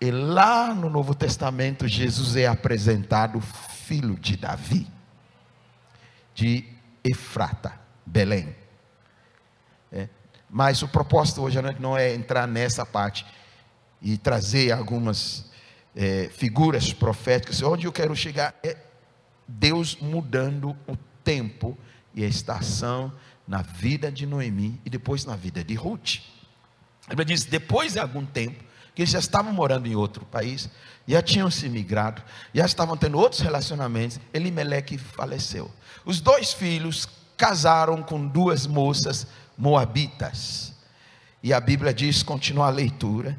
[0.00, 4.86] E lá no Novo Testamento, Jesus é apresentado filho de Davi,
[6.34, 6.64] de
[7.04, 8.56] Efrata, Belém.
[9.92, 10.08] É.
[10.48, 13.26] Mas o propósito hoje à noite não é entrar nessa parte
[14.00, 15.50] e trazer algumas
[15.94, 18.78] é, figuras proféticas, onde eu quero chegar é
[19.46, 21.76] Deus mudando o tempo
[22.14, 23.12] e a estação
[23.46, 26.20] na vida de Noemi e depois na vida de Ruth.
[27.06, 30.68] A Bíblia diz: depois de algum tempo, que eles já estavam morando em outro país,
[31.06, 32.22] já tinham se migrado,
[32.54, 35.70] já estavam tendo outros relacionamentos, Elimeleque faleceu.
[36.04, 39.26] Os dois filhos casaram com duas moças
[39.56, 40.74] moabitas.
[41.42, 43.38] E a Bíblia diz, continua a leitura,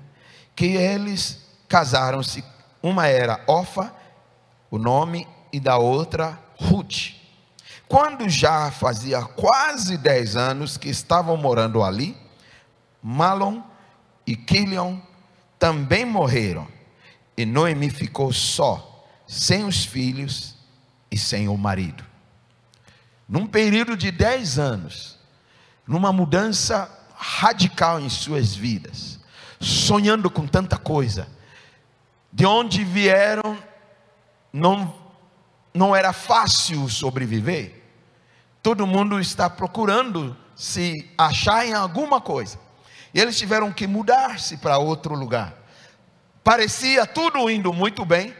[0.55, 2.43] que eles casaram-se.
[2.81, 3.93] Uma era Ofa,
[4.69, 7.13] o nome, e da outra Ruth.
[7.87, 12.17] Quando já fazia quase dez anos que estavam morando ali,
[13.03, 13.61] Malon
[14.25, 14.97] e Quilion
[15.61, 16.67] também morreram.
[17.37, 20.55] E Noemi ficou só, sem os filhos
[21.11, 22.03] e sem o marido.
[23.29, 25.19] Num período de dez anos,
[25.85, 29.19] numa mudança radical em suas vidas,
[29.59, 31.27] sonhando com tanta coisa,
[32.33, 33.55] de onde vieram,
[34.51, 34.95] não,
[35.71, 37.83] não era fácil sobreviver.
[38.63, 42.57] Todo mundo está procurando se achar em alguma coisa.
[43.13, 45.53] E eles tiveram que mudar-se para outro lugar.
[46.43, 48.35] Parecia tudo indo muito bem.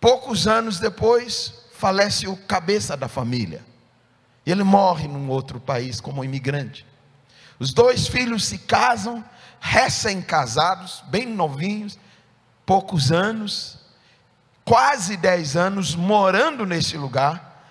[0.00, 3.64] Poucos anos depois, falece o cabeça da família.
[4.46, 6.86] Ele morre num outro país como imigrante.
[7.58, 9.24] Os dois filhos se casam,
[9.60, 11.98] recém-casados, bem novinhos,
[12.64, 13.78] poucos anos,
[14.64, 17.64] quase dez anos morando nesse lugar.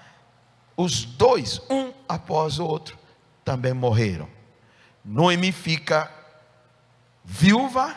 [0.75, 2.97] Os dois, um após o outro,
[3.45, 4.36] também morreram.
[5.07, 6.11] Noemi fica
[7.23, 7.95] viúva,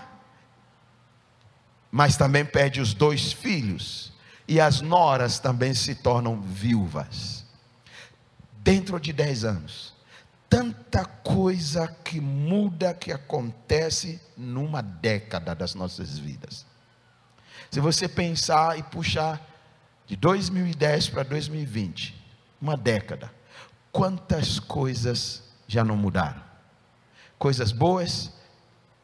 [1.91, 4.13] mas também perde os dois filhos,
[4.47, 7.45] e as noras também se tornam viúvas.
[8.59, 9.93] Dentro de dez anos,
[10.49, 16.65] tanta coisa que muda, que acontece numa década das nossas vidas.
[17.73, 19.45] Se você pensar e puxar
[20.07, 22.15] de 2010 para 2020,
[22.63, 23.35] uma década,
[23.91, 26.50] quantas coisas já não mudaram?
[27.41, 28.31] Coisas boas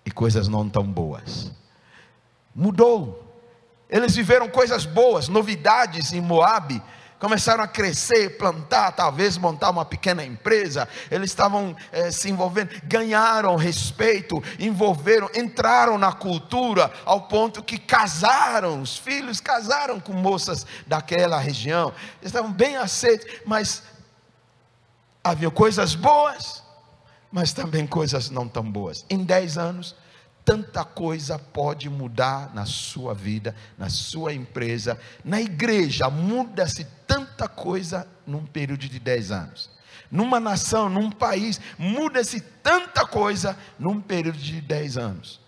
[0.05, 1.51] e coisas não tão boas.
[2.55, 3.25] Mudou.
[3.89, 6.83] Eles viveram coisas boas, novidades em Moabe,
[7.19, 10.87] começaram a crescer, plantar, talvez montar uma pequena empresa.
[11.11, 18.83] Eles estavam eh, se envolvendo, ganharam respeito, envolveram, entraram na cultura ao ponto que casaram,
[18.83, 21.91] os filhos casaram com moças daquela região.
[22.21, 23.83] Eles estavam bem aceitos, mas
[25.25, 26.66] havia coisas boas,
[27.31, 29.05] mas também coisas não tão boas.
[29.11, 29.95] Em dez anos,
[30.45, 38.07] tanta coisa pode mudar na sua vida, na sua empresa, na igreja, muda-se tanta coisa
[38.27, 39.69] num período de dez anos.
[40.09, 45.41] Numa nação, num país, muda-se tanta coisa num período de dez anos.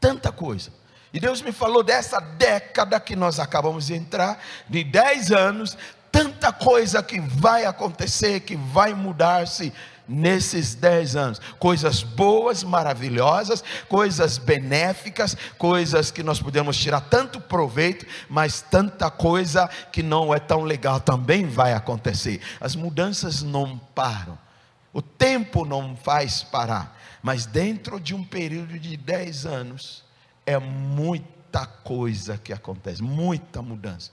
[0.00, 0.72] Tanta coisa.
[1.12, 5.76] E Deus me falou dessa década que nós acabamos de entrar, de dez anos,
[6.10, 9.72] tanta coisa que vai acontecer, que vai mudar-se
[10.08, 11.40] nesses dez anos.
[11.58, 19.68] Coisas boas, maravilhosas, coisas benéficas, coisas que nós podemos tirar tanto proveito, mas tanta coisa
[19.92, 22.40] que não é tão legal também vai acontecer.
[22.60, 24.38] As mudanças não param.
[24.92, 26.96] O tempo não faz parar.
[27.22, 30.04] Mas dentro de um período de dez anos,
[30.46, 34.10] é muita coisa que acontece, muita mudança.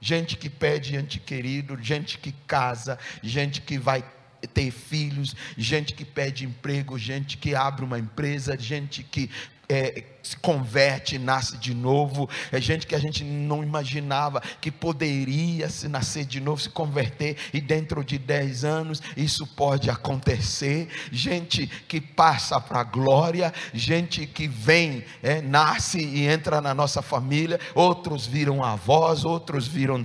[0.00, 4.04] Gente que pede ente querido, gente que casa, gente que vai
[4.46, 9.30] ter filhos, gente que pede emprego, gente que abre uma empresa, gente que
[9.68, 15.68] é, se converte, nasce de novo, é gente que a gente não imaginava que poderia
[15.68, 20.88] se nascer de novo, se converter, e dentro de 10 anos isso pode acontecer.
[21.10, 27.02] Gente que passa para a glória, gente que vem, é, nasce e entra na nossa
[27.02, 30.04] família, outros viram avós, outros viram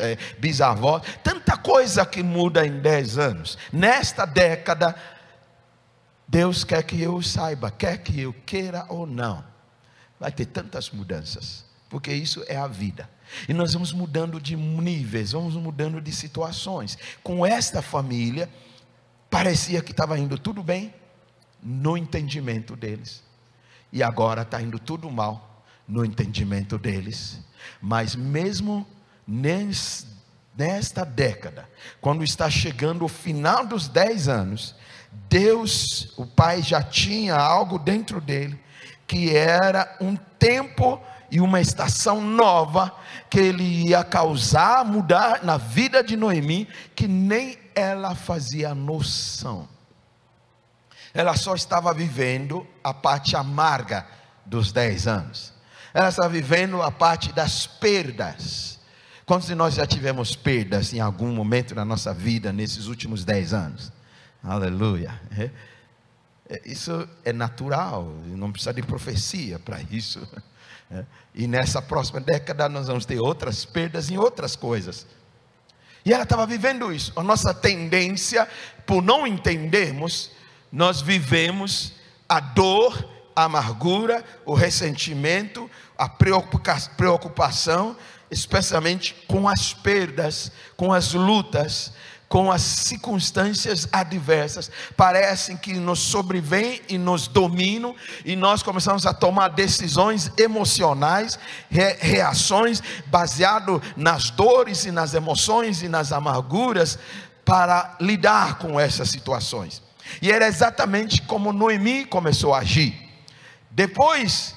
[0.00, 3.58] é, bisavós, tanta coisa que muda em 10 anos.
[3.72, 4.94] Nesta década,
[6.26, 9.44] Deus quer que eu saiba, quer que eu queira ou não,
[10.18, 13.08] vai ter tantas mudanças, porque isso é a vida.
[13.48, 16.98] E nós vamos mudando de níveis, vamos mudando de situações.
[17.22, 18.48] Com esta família,
[19.30, 20.94] parecia que estava indo tudo bem
[21.62, 23.22] no entendimento deles,
[23.92, 27.40] e agora está indo tudo mal no entendimento deles.
[27.80, 28.86] Mas mesmo
[29.26, 31.68] nesta década,
[32.00, 34.74] quando está chegando o final dos dez anos,
[35.28, 38.58] Deus, o Pai, já tinha algo dentro dele,
[39.06, 41.00] que era um tempo
[41.30, 42.94] e uma estação nova
[43.28, 49.68] que ele ia causar, mudar na vida de Noemi, que nem ela fazia noção.
[51.12, 54.06] Ela só estava vivendo a parte amarga
[54.46, 55.52] dos dez anos.
[55.92, 58.80] Ela estava vivendo a parte das perdas.
[59.24, 63.52] Quantos de nós já tivemos perdas em algum momento na nossa vida nesses últimos dez
[63.54, 63.92] anos?
[64.46, 65.18] Aleluia.
[65.38, 65.50] É,
[66.50, 70.26] é, isso é natural, não precisa de profecia para isso.
[70.90, 71.02] É,
[71.34, 75.06] e nessa próxima década nós vamos ter outras perdas em outras coisas.
[76.04, 77.10] E ela estava vivendo isso.
[77.16, 78.46] A nossa tendência,
[78.84, 80.30] por não entendermos,
[80.70, 81.94] nós vivemos
[82.28, 83.02] a dor,
[83.34, 87.96] a amargura, o ressentimento, a preocupação,
[88.30, 91.94] especialmente com as perdas, com as lutas,
[92.34, 99.14] com as circunstâncias adversas, parecem que nos sobrevêm e nos dominam, e nós começamos a
[99.14, 101.38] tomar decisões emocionais,
[101.70, 106.98] re reações baseado nas dores e nas emoções e nas amarguras
[107.44, 109.80] para lidar com essas situações.
[110.20, 113.00] E era exatamente como Noemi começou a agir.
[113.70, 114.56] Depois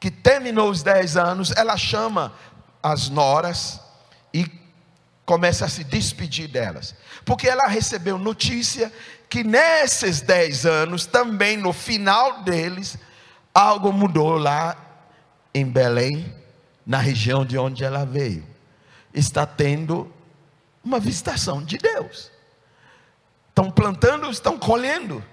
[0.00, 2.32] que terminou os dez anos, ela chama
[2.82, 3.78] as noras
[4.32, 4.63] e
[5.24, 6.94] começa a se despedir delas,
[7.24, 8.92] porque ela recebeu notícia
[9.28, 12.98] que nesses dez anos, também no final deles,
[13.52, 14.76] algo mudou lá
[15.52, 16.34] em Belém,
[16.86, 18.46] na região de onde ela veio.
[19.12, 20.12] Está tendo
[20.84, 22.30] uma visitação de Deus.
[23.48, 25.24] Estão plantando, estão colhendo.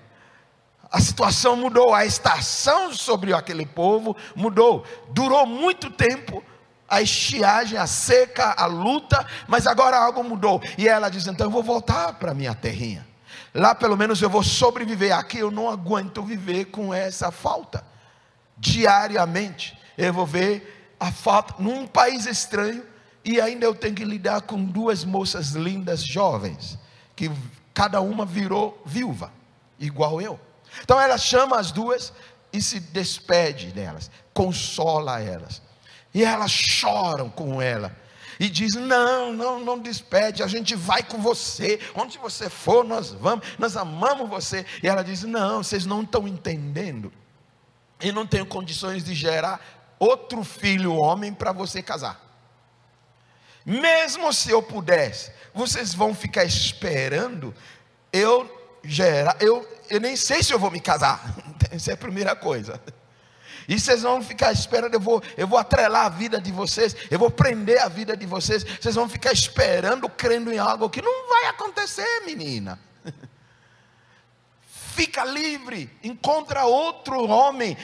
[0.90, 4.86] A situação mudou, a estação sobre aquele povo mudou.
[5.10, 6.44] Durou muito tempo
[6.92, 10.62] a estiagem, a seca, a luta, mas agora algo mudou.
[10.78, 13.08] E ela diz: então eu vou voltar para minha terrinha.
[13.56, 15.18] Lá pelo menos eu vou sobreviver.
[15.18, 17.84] Aqui eu não aguento viver com essa falta.
[18.58, 22.84] Diariamente eu vou ver a falta num país estranho
[23.24, 26.78] e ainda eu tenho que lidar com duas moças lindas jovens
[27.16, 27.32] que
[27.74, 29.32] cada uma virou viúva,
[29.80, 30.40] igual eu.
[30.84, 32.12] Então ela chama as duas
[32.52, 35.62] e se despede delas, consola elas.
[36.14, 37.96] E elas choram com ela.
[38.40, 41.80] E diz: Não, não, não despede, a gente vai com você.
[41.94, 44.66] Onde você for, nós vamos, nós amamos você.
[44.82, 47.14] E ela diz: Não, vocês não estão entendendo.
[48.02, 52.20] E não tenho condições de gerar outro filho homem para você casar.
[53.64, 57.54] Mesmo se eu pudesse, vocês vão ficar esperando
[58.12, 59.38] eu gerar.
[59.40, 61.36] Eu, eu nem sei se eu vou me casar.
[61.70, 62.82] Essa é a primeira coisa.
[63.72, 67.18] E vocês vão ficar esperando, eu vou, eu vou atrelar a vida de vocês, eu
[67.18, 68.66] vou prender a vida de vocês.
[68.66, 72.78] Vocês vão ficar esperando, crendo em algo que não vai acontecer, menina.
[74.68, 77.78] Fica livre, encontra outro homem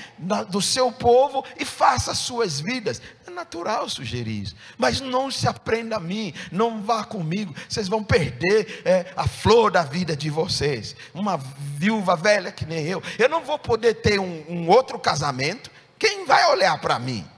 [0.49, 3.01] do seu povo e faça suas vidas.
[3.25, 8.03] É natural sugerir isso, mas não se aprenda a mim, não vá comigo, vocês vão
[8.03, 10.97] perder é, a flor da vida de vocês.
[11.13, 15.76] Uma viúva velha que nem eu, eu não vou poder ter um, um outro casamento,
[15.97, 17.29] quem vai olhar para mim?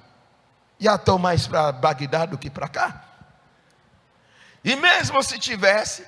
[0.79, 3.03] Já estou mais para Bagdá do que para cá.
[4.63, 6.05] E mesmo se tivesse,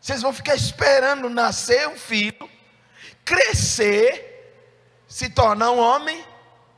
[0.00, 2.48] vocês vão ficar esperando nascer um filho,
[3.24, 4.34] crescer,
[5.08, 6.24] se tornar um homem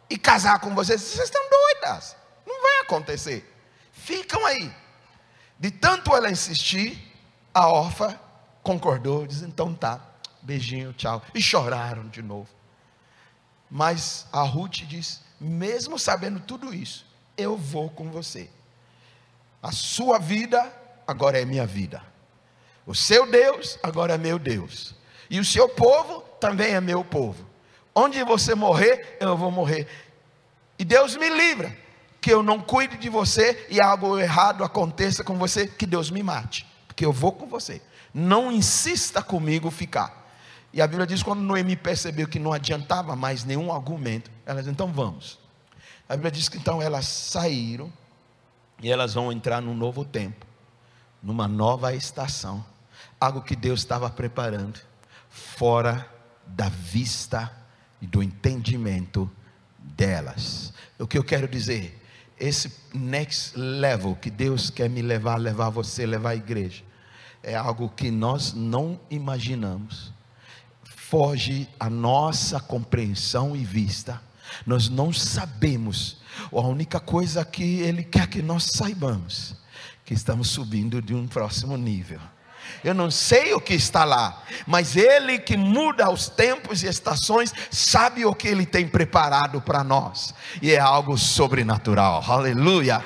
[0.08, 1.00] e casar com vocês.
[1.00, 2.16] Vocês estão doidas.
[2.46, 3.52] Não vai acontecer.
[3.92, 4.72] Ficam aí.
[5.58, 7.12] De tanto ela insistir,
[7.52, 8.18] a órfã
[8.62, 10.00] concordou, diz: então tá,
[10.42, 11.22] beijinho, tchau.
[11.34, 12.55] E choraram de novo.
[13.70, 17.06] Mas a Ruth diz: mesmo sabendo tudo isso,
[17.36, 18.48] eu vou com você.
[19.62, 20.72] A sua vida
[21.06, 22.02] agora é minha vida.
[22.86, 24.94] O seu Deus agora é meu Deus.
[25.28, 27.44] E o seu povo também é meu povo.
[27.94, 29.88] Onde você morrer, eu vou morrer.
[30.78, 31.76] E Deus me livra
[32.20, 36.22] que eu não cuide de você e algo errado aconteça com você, que Deus me
[36.22, 37.80] mate, porque eu vou com você.
[38.12, 40.25] Não insista comigo ficar.
[40.72, 44.70] E a Bíblia diz: quando Noemi percebeu que não adiantava mais nenhum argumento, ela diz:
[44.70, 45.38] então vamos.
[46.08, 47.92] A Bíblia diz que então elas saíram
[48.80, 50.46] e elas vão entrar num novo tempo,
[51.22, 52.64] numa nova estação,
[53.20, 54.78] algo que Deus estava preparando,
[55.28, 56.08] fora
[56.46, 57.50] da vista
[58.00, 59.30] e do entendimento
[59.78, 60.72] delas.
[60.98, 62.00] O que eu quero dizer,
[62.38, 66.84] esse next level que Deus quer me levar, levar você, levar a igreja,
[67.42, 70.12] é algo que nós não imaginamos
[71.08, 74.20] foge a nossa compreensão e vista.
[74.66, 76.18] Nós não sabemos.
[76.52, 79.54] A única coisa que Ele quer que nós saibamos,
[80.04, 82.20] que estamos subindo de um próximo nível.
[82.82, 87.52] Eu não sei o que está lá, mas Ele que muda os tempos e estações,
[87.70, 93.02] sabe o que Ele tem preparado para nós, e é algo sobrenatural, aleluia,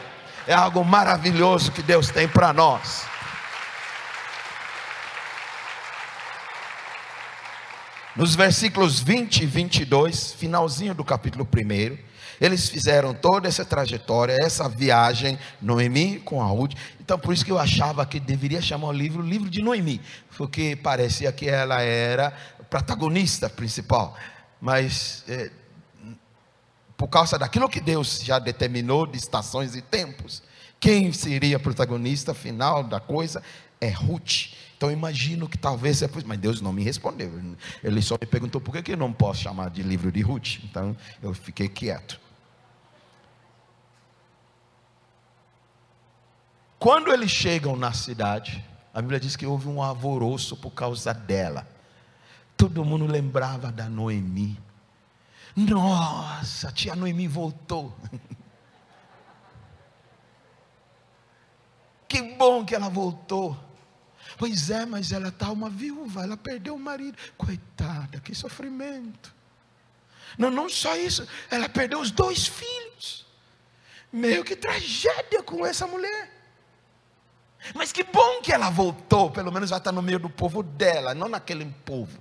[0.46, 3.04] é algo maravilhoso que Deus tem para nós.
[8.20, 11.96] Nos versículos 20 e 22, finalzinho do capítulo 1,
[12.38, 16.74] eles fizeram toda essa trajetória, essa viagem, Noemi com a Ruth.
[17.00, 20.02] Então, por isso que eu achava que deveria chamar o livro livro de Noemi,
[20.36, 22.30] porque parecia que ela era
[22.68, 24.14] protagonista principal.
[24.60, 25.50] Mas, é,
[26.98, 30.42] por causa daquilo que Deus já determinou de estações e tempos,
[30.78, 33.42] quem seria protagonista final da coisa
[33.80, 34.59] é Ruth.
[34.80, 37.30] Então imagino que talvez por mas Deus não me respondeu.
[37.84, 40.64] Ele só me perguntou por que, que eu não posso chamar de livro de Ruth.
[40.64, 42.18] Então eu fiquei quieto.
[46.78, 48.64] Quando eles chegam na cidade,
[48.94, 51.68] a Bíblia diz que houve um alvoroço por causa dela.
[52.56, 54.58] Todo mundo lembrava da Noemi.
[55.54, 57.94] Nossa, a tia Noemi voltou.
[62.08, 63.68] que bom que ela voltou.
[64.40, 67.14] Pois é, mas ela está uma viúva, ela perdeu o marido.
[67.36, 69.34] Coitada, que sofrimento.
[70.38, 73.26] Não, não só isso, ela perdeu os dois filhos.
[74.10, 76.30] Meio que tragédia com essa mulher.
[77.74, 81.14] Mas que bom que ela voltou, pelo menos vai estar no meio do povo dela,
[81.14, 82.18] não naquele povo.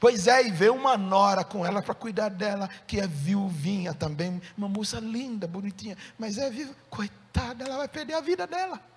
[0.00, 4.42] Pois é, e veio uma nora com ela para cuidar dela, que é viuvinha também,
[4.58, 8.93] uma moça linda, bonitinha, mas é viva, coitada, ela vai perder a vida dela.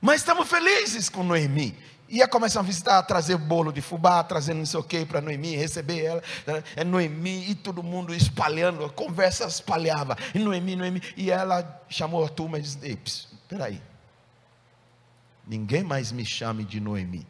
[0.00, 1.76] Mas estamos felizes com Noemi.
[2.08, 5.56] Ia começar a visitar, trazer bolo de fubá, trazendo não sei o que para Noemi,
[5.56, 6.22] receber ela.
[6.74, 10.16] É Noemi e todo mundo espalhando, a conversa espalhava.
[10.34, 11.02] E Noemi, Noemi.
[11.16, 12.98] E ela chamou a turma e disse: Ei,
[13.46, 13.82] peraí.
[15.46, 17.26] Ninguém mais me chame de Noemi.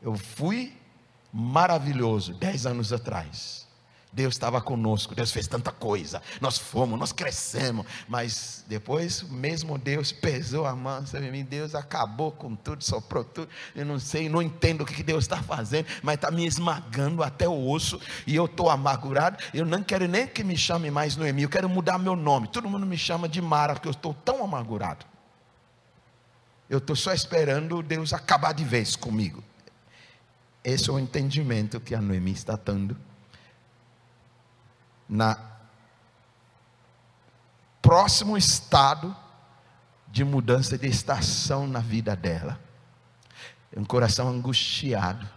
[0.00, 0.76] Eu fui
[1.32, 3.65] maravilhoso dez anos atrás.
[4.12, 10.10] Deus estava conosco, Deus fez tanta coisa, nós fomos, nós crescemos, mas depois mesmo Deus
[10.10, 14.40] pesou a mão sobre mim, Deus acabou com tudo, soprou tudo, eu não sei, não
[14.40, 18.46] entendo o que Deus está fazendo, mas está me esmagando até o osso, e eu
[18.46, 22.16] estou amargurado, eu não quero nem que me chame mais Noemi, eu quero mudar meu
[22.16, 25.04] nome, todo mundo me chama de Mara, porque eu estou tão amargurado,
[26.70, 29.44] eu estou só esperando Deus acabar de vez comigo,
[30.64, 32.96] esse é o entendimento que a Noemi está dando,
[35.08, 35.38] na
[37.80, 39.14] próximo estado
[40.08, 42.58] de mudança de estação na vida dela.
[43.74, 45.28] É um coração angustiado.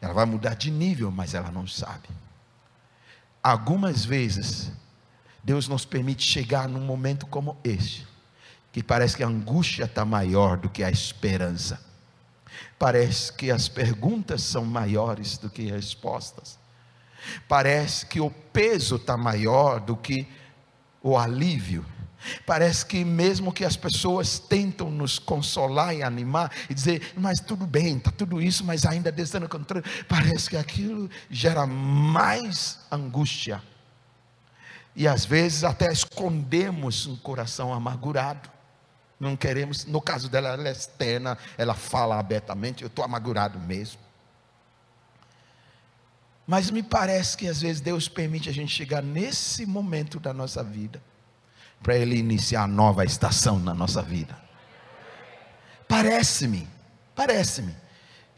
[0.00, 2.08] Ela vai mudar de nível, mas ela não sabe.
[3.42, 4.72] Algumas vezes,
[5.42, 8.06] Deus nos permite chegar num momento como este,
[8.72, 11.80] que parece que a angústia está maior do que a esperança.
[12.78, 16.58] Parece que as perguntas são maiores do que as respostas.
[17.46, 20.26] Parece que o peso está maior do que
[21.02, 21.84] o alívio.
[22.44, 27.66] Parece que mesmo que as pessoas tentam nos consolar e animar e dizer, mas tudo
[27.66, 32.80] bem, está tudo isso, mas ainda Deus está no controle, parece que aquilo gera mais
[32.90, 33.62] angústia.
[34.96, 38.50] E às vezes até escondemos um coração amargurado.
[39.20, 44.07] Não queremos, no caso dela, ela é externa, ela fala abertamente, eu estou amargurado mesmo.
[46.48, 50.64] Mas me parece que às vezes Deus permite a gente chegar nesse momento da nossa
[50.64, 51.02] vida,
[51.82, 54.34] para Ele iniciar a nova estação na nossa vida.
[55.86, 56.66] Parece-me,
[57.14, 57.76] parece-me,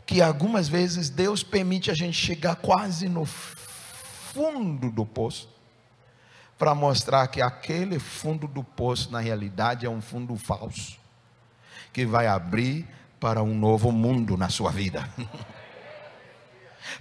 [0.05, 5.49] que algumas vezes Deus permite a gente chegar quase no fundo do poço,
[6.59, 10.99] para mostrar que aquele fundo do poço, na realidade, é um fundo falso,
[11.93, 12.89] que vai abrir
[13.21, 15.09] para um novo mundo na sua vida.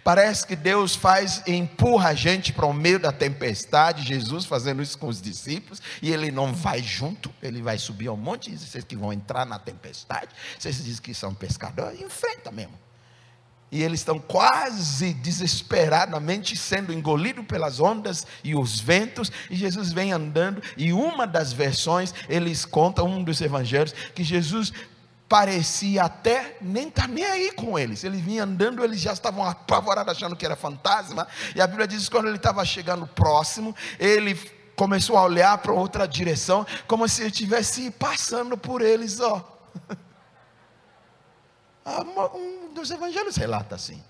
[0.04, 4.82] Parece que Deus faz e empurra a gente para o meio da tempestade, Jesus fazendo
[4.82, 8.58] isso com os discípulos, e ele não vai junto, ele vai subir ao monte, e
[8.58, 12.78] vocês que vão entrar na tempestade, vocês dizem que são pescadores, enfrenta mesmo.
[13.72, 20.12] E eles estão quase desesperadamente sendo engolidos pelas ondas e os ventos, e Jesus vem
[20.12, 24.74] andando, e uma das versões, eles contam, um dos evangelhos, que Jesus
[25.30, 28.04] parecia até nem estar tá nem aí com eles.
[28.04, 31.28] Ele vinha andando, eles já estavam apavorados, achando que era fantasma.
[31.56, 34.36] E a Bíblia diz que quando ele estava chegando próximo, ele
[34.76, 39.58] começou a olhar para outra direção, como se ele estivesse passando por eles, ó.
[42.36, 44.04] Um dos evangelhos relata assim.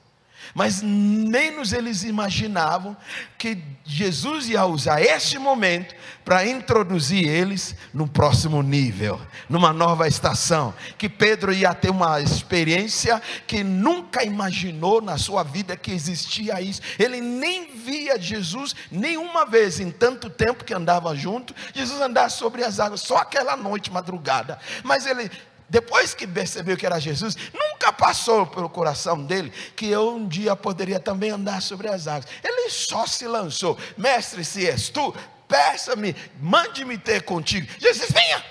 [0.54, 2.96] Mas menos eles imaginavam
[3.38, 10.74] que Jesus ia usar este momento para introduzir eles no próximo nível, numa nova estação.
[10.98, 16.82] Que Pedro ia ter uma experiência que nunca imaginou na sua vida que existia isso.
[16.98, 21.56] Ele nem via Jesus nenhuma vez em tanto tempo que andava junto.
[21.74, 24.60] Jesus andava sobre as águas, só aquela noite, madrugada.
[24.84, 25.30] Mas ele
[25.70, 30.56] depois que percebeu que era Jesus, nunca passou pelo coração dele que eu um dia
[30.56, 32.30] poderia também andar sobre as águas.
[32.44, 35.14] Ele só se lançou: Mestre, se és tu,
[35.48, 37.68] peça-me, mande-me ter contigo.
[37.80, 38.46] Jesus, venha.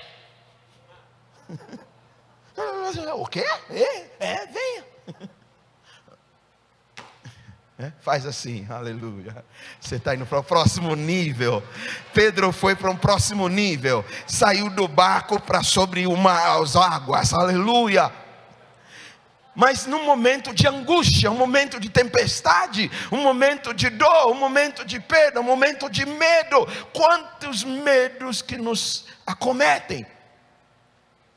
[3.15, 3.45] o quê?
[3.71, 4.85] É, é venha.
[7.81, 9.45] É, faz assim, aleluia.
[9.81, 11.63] Você está indo para o próximo nível.
[12.13, 14.05] Pedro foi para um próximo nível.
[14.27, 18.11] Saiu do barco para sobre uma, as águas, aleluia.
[19.55, 24.85] Mas num momento de angústia, um momento de tempestade, um momento de dor, um momento
[24.85, 26.67] de perda, um momento de medo.
[26.93, 30.05] Quantos medos que nos acometem.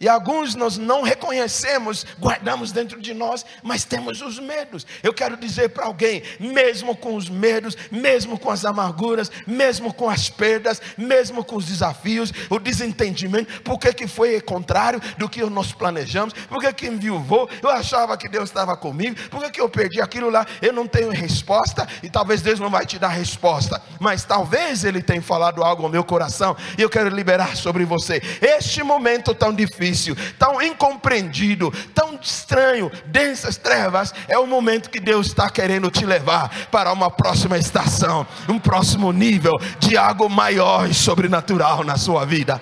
[0.02, 4.84] E alguns nós não reconhecemos, guardamos dentro de nós, mas temos os medos.
[5.04, 10.10] Eu quero dizer para alguém, mesmo com os medos, mesmo com as amarguras, mesmo com
[10.10, 15.44] as perdas, mesmo com os desafios, o desentendimento, por que, que foi contrário do que
[15.44, 16.34] nós planejamos?
[16.34, 17.48] Por que, que enviuvou?
[17.62, 20.48] Eu achava que Deus estava comigo, por que, que eu perdi aquilo lá?
[20.64, 25.04] Eu não tenho resposta, e talvez Deus não vai te dar resposta, mas talvez Ele
[25.04, 28.20] tenha falado algo ao meu coração, e eu quero liberar sobre você.
[28.42, 35.00] Este momento tão difícil difícil, tão incompreendido, tão estranho, densas trevas, é o momento que
[35.00, 40.90] Deus está querendo te levar para uma próxima estação, um próximo nível de algo maior
[40.90, 42.62] e sobrenatural na sua vida.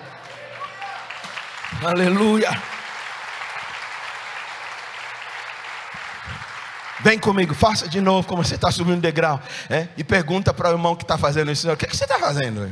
[1.82, 2.50] Aleluia.
[7.02, 9.40] Vem comigo, faça de novo como você está subindo o degrau.
[9.70, 9.88] É?
[9.96, 12.18] E pergunta para o irmão que está fazendo isso: o que, é que você está
[12.18, 12.70] fazendo?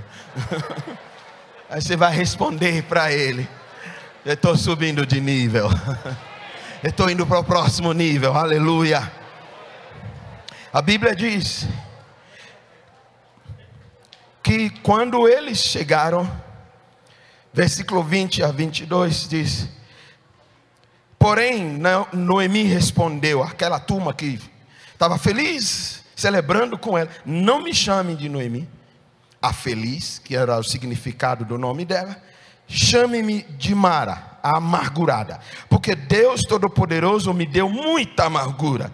[1.71, 3.49] Aí você vai responder para ele.
[4.29, 5.71] Eu estou subindo de nível.
[6.85, 8.35] Eu estou indo para o próximo nível.
[8.35, 9.11] Aleluia.
[10.71, 11.67] A Bíblia diz
[14.43, 16.31] que quando eles chegaram,
[17.55, 19.67] versículo 20 a 22 diz:
[21.19, 21.81] Porém,
[22.13, 24.39] Noemi respondeu, aquela turma que
[24.93, 28.69] estava feliz, celebrando com ela: Não me chamem de Noemi,
[29.41, 32.28] a feliz, que era o significado do nome dela
[32.69, 35.41] Chame-me de Mara, a amargurada,
[35.71, 38.93] porque Deus Todo-Poderoso me deu muita amargura.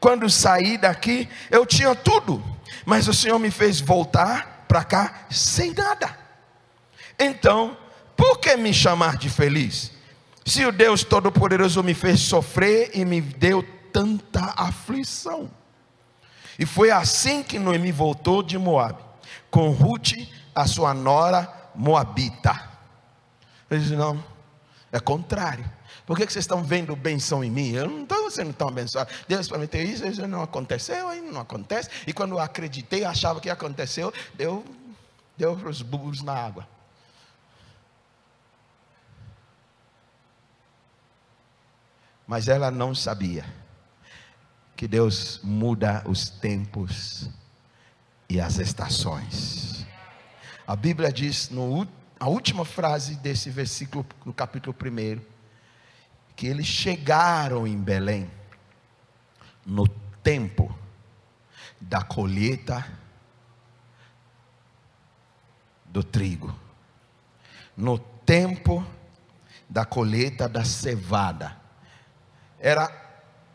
[0.00, 2.42] Quando saí daqui, eu tinha tudo,
[2.86, 6.18] mas o Senhor me fez voltar para cá sem nada.
[7.18, 7.76] Então,
[8.16, 9.92] por que me chamar de feliz?
[10.44, 15.50] Se o Deus Todo-Poderoso me fez sofrer e me deu tanta aflição.
[16.58, 18.98] E foi assim que Noemi voltou de Moab,
[19.50, 20.14] com Ruth,
[20.54, 22.71] a sua nora moabita.
[23.72, 24.22] Ele disse: Não,
[24.90, 25.64] é contrário.
[26.04, 27.70] Por que, que vocês estão vendo benção em mim?
[27.70, 29.10] Eu não estou sendo tão abençoado.
[29.26, 31.88] Deus prometeu isso, isso não aconteceu, aí não acontece.
[32.06, 34.64] E quando eu acreditei, achava que aconteceu, deu,
[35.36, 36.68] deu os burros na água.
[42.26, 43.44] Mas ela não sabia
[44.76, 47.30] que Deus muda os tempos
[48.28, 49.86] e as estações.
[50.66, 55.20] A Bíblia diz no último a última frase desse versículo, no capítulo 1,
[56.36, 58.30] que eles chegaram em Belém
[59.66, 59.88] no
[60.22, 60.72] tempo
[61.80, 62.86] da colheita
[65.86, 66.56] do trigo,
[67.76, 68.86] no tempo
[69.68, 71.56] da colheita da cevada.
[72.60, 72.88] Era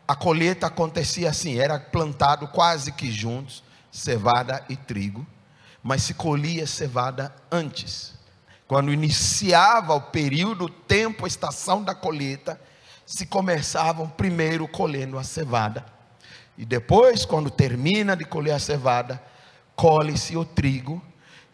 [0.06, 5.26] a colheita acontecia assim, era plantado quase que juntos, cevada e trigo,
[5.82, 8.17] mas se colhia cevada antes.
[8.68, 12.60] Quando iniciava o período, o tempo, a estação da colheita,
[13.06, 15.86] se começavam primeiro colhendo a cevada.
[16.58, 19.22] E depois, quando termina de colher a cevada,
[19.74, 21.02] colhe-se o trigo.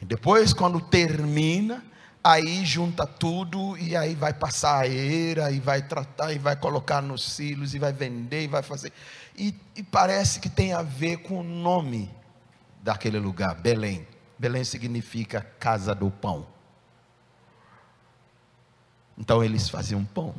[0.03, 1.85] E depois, quando termina,
[2.23, 7.01] aí junta tudo e aí vai passar a eira e vai tratar e vai colocar
[7.01, 8.93] nos silos e vai vender e vai fazer.
[9.37, 12.11] E, e parece que tem a ver com o nome
[12.83, 14.05] daquele lugar, Belém.
[14.37, 16.54] Belém significa casa do pão.
[19.19, 20.35] Então eles faziam pão.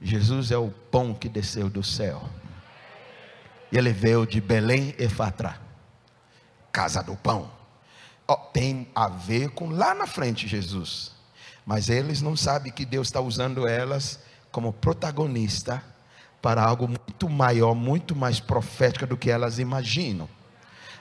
[0.00, 2.22] Jesus é o pão que desceu do céu.
[3.70, 5.60] E ele veio de Belém e Fatra,
[6.72, 7.50] casa do pão.
[8.26, 11.12] Oh, tem a ver com lá na frente Jesus.
[11.64, 14.20] Mas eles não sabem que Deus está usando elas
[14.50, 15.82] como protagonista
[16.40, 20.28] para algo muito maior, muito mais profético do que elas imaginam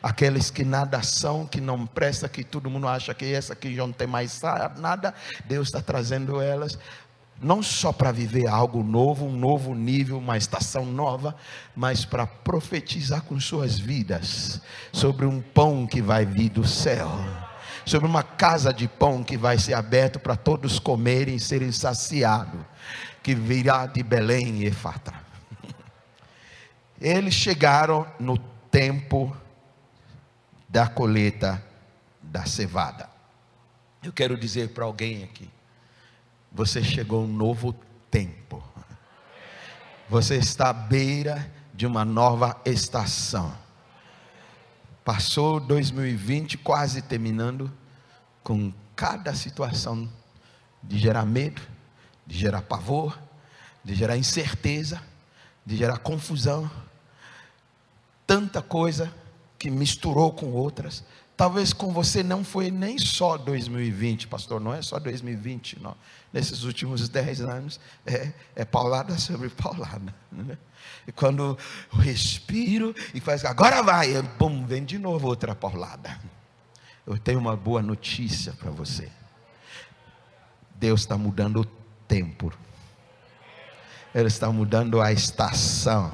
[0.02, 3.86] aqueles que nada são, que não presta, que todo mundo acha que essa aqui já
[3.86, 4.42] não tem mais
[4.78, 5.14] nada,
[5.46, 6.78] Deus está trazendo elas
[7.42, 11.36] não só para viver algo novo, um novo nível, uma estação nova,
[11.76, 17.10] mas para profetizar com suas vidas sobre um pão que vai vir do céu,
[17.86, 22.60] sobre uma casa de pão que vai ser aberto para todos comerem e serem saciados,
[23.24, 25.14] que virá de Belém e Efata.
[27.00, 28.38] Eles chegaram no
[28.70, 29.36] tempo
[30.70, 31.62] da colheita
[32.22, 33.10] da cevada.
[34.04, 35.50] Eu quero dizer para alguém aqui:
[36.52, 37.74] você chegou um novo
[38.12, 38.64] tempo.
[40.08, 43.56] Você está à beira de uma nova estação.
[45.04, 47.72] Passou 2020 quase terminando
[48.44, 50.10] com cada situação
[50.84, 51.62] de gerar medo,
[52.26, 53.20] de gerar pavor,
[53.84, 55.02] de gerar incerteza,
[55.66, 56.70] de gerar confusão,
[58.26, 59.12] tanta coisa
[59.60, 61.04] que misturou com outras,
[61.40, 65.96] Talvez com você não foi nem só 2020, pastor, não é só 2020, não.
[66.34, 70.14] Nesses últimos 10 anos, é, é paulada sobre paulada.
[70.30, 70.58] Né?
[71.08, 71.58] E quando
[71.94, 76.20] eu respiro e faz, agora vai, bum, vem de novo outra paulada.
[77.08, 79.10] Eu tenho uma boa notícia para você.
[80.76, 81.66] Deus está mudando o
[82.06, 82.52] tempo.
[84.14, 86.12] Ele está mudando a estação.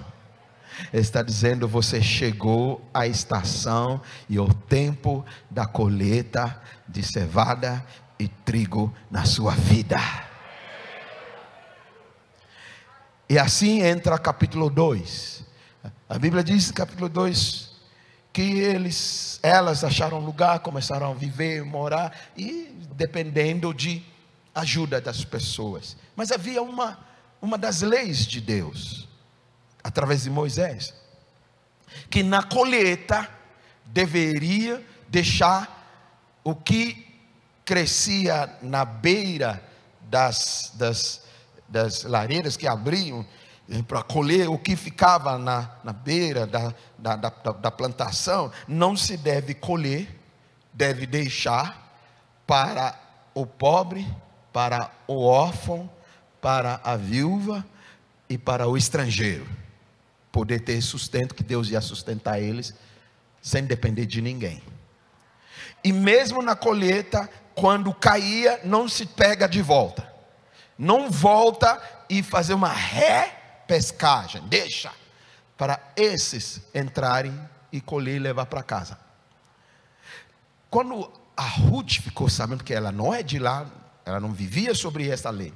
[0.91, 7.85] Ele está dizendo: você chegou à estação e ao tempo da colheita de cevada
[8.19, 9.99] e trigo na sua vida.
[13.27, 15.43] E assim entra capítulo 2.
[16.07, 17.71] A Bíblia diz, capítulo 2,
[18.31, 24.03] que eles, elas acharam lugar, começaram a viver, morar e dependendo de
[24.53, 25.97] ajuda das pessoas.
[26.15, 26.97] Mas havia uma
[27.45, 29.07] uma das leis de Deus
[29.85, 30.95] através de Moisés,
[32.09, 33.29] que na colheita
[33.85, 37.05] deveria deixar o que
[37.63, 39.63] crescia na beira
[40.01, 41.21] das, das,
[41.69, 43.23] das lareiras que abriam
[43.69, 48.97] eh, para colher o que ficava na, na beira da, da, da, da plantação, não
[48.97, 50.19] se deve colher,
[50.73, 51.95] deve deixar
[52.47, 52.99] para
[53.35, 54.07] o pobre,
[54.51, 55.87] para o órfão,
[56.41, 57.63] para a viúva
[58.27, 59.64] e para o estrangeiro
[60.35, 62.73] poder ter sustento, que Deus ia sustentar eles,
[63.41, 64.61] sem depender de ninguém.
[65.81, 70.05] E mesmo na colheita, quando caía, não se pega de volta.
[70.77, 74.41] Não volta e fazer uma repescagem.
[74.49, 74.91] Deixa
[75.55, 77.33] para esses entrarem
[77.71, 78.99] e colher e levar para casa.
[80.69, 83.65] Quando a Ruth ficou sabendo que ela não é de lá,
[84.03, 85.53] ela não vivia sobre essa lei.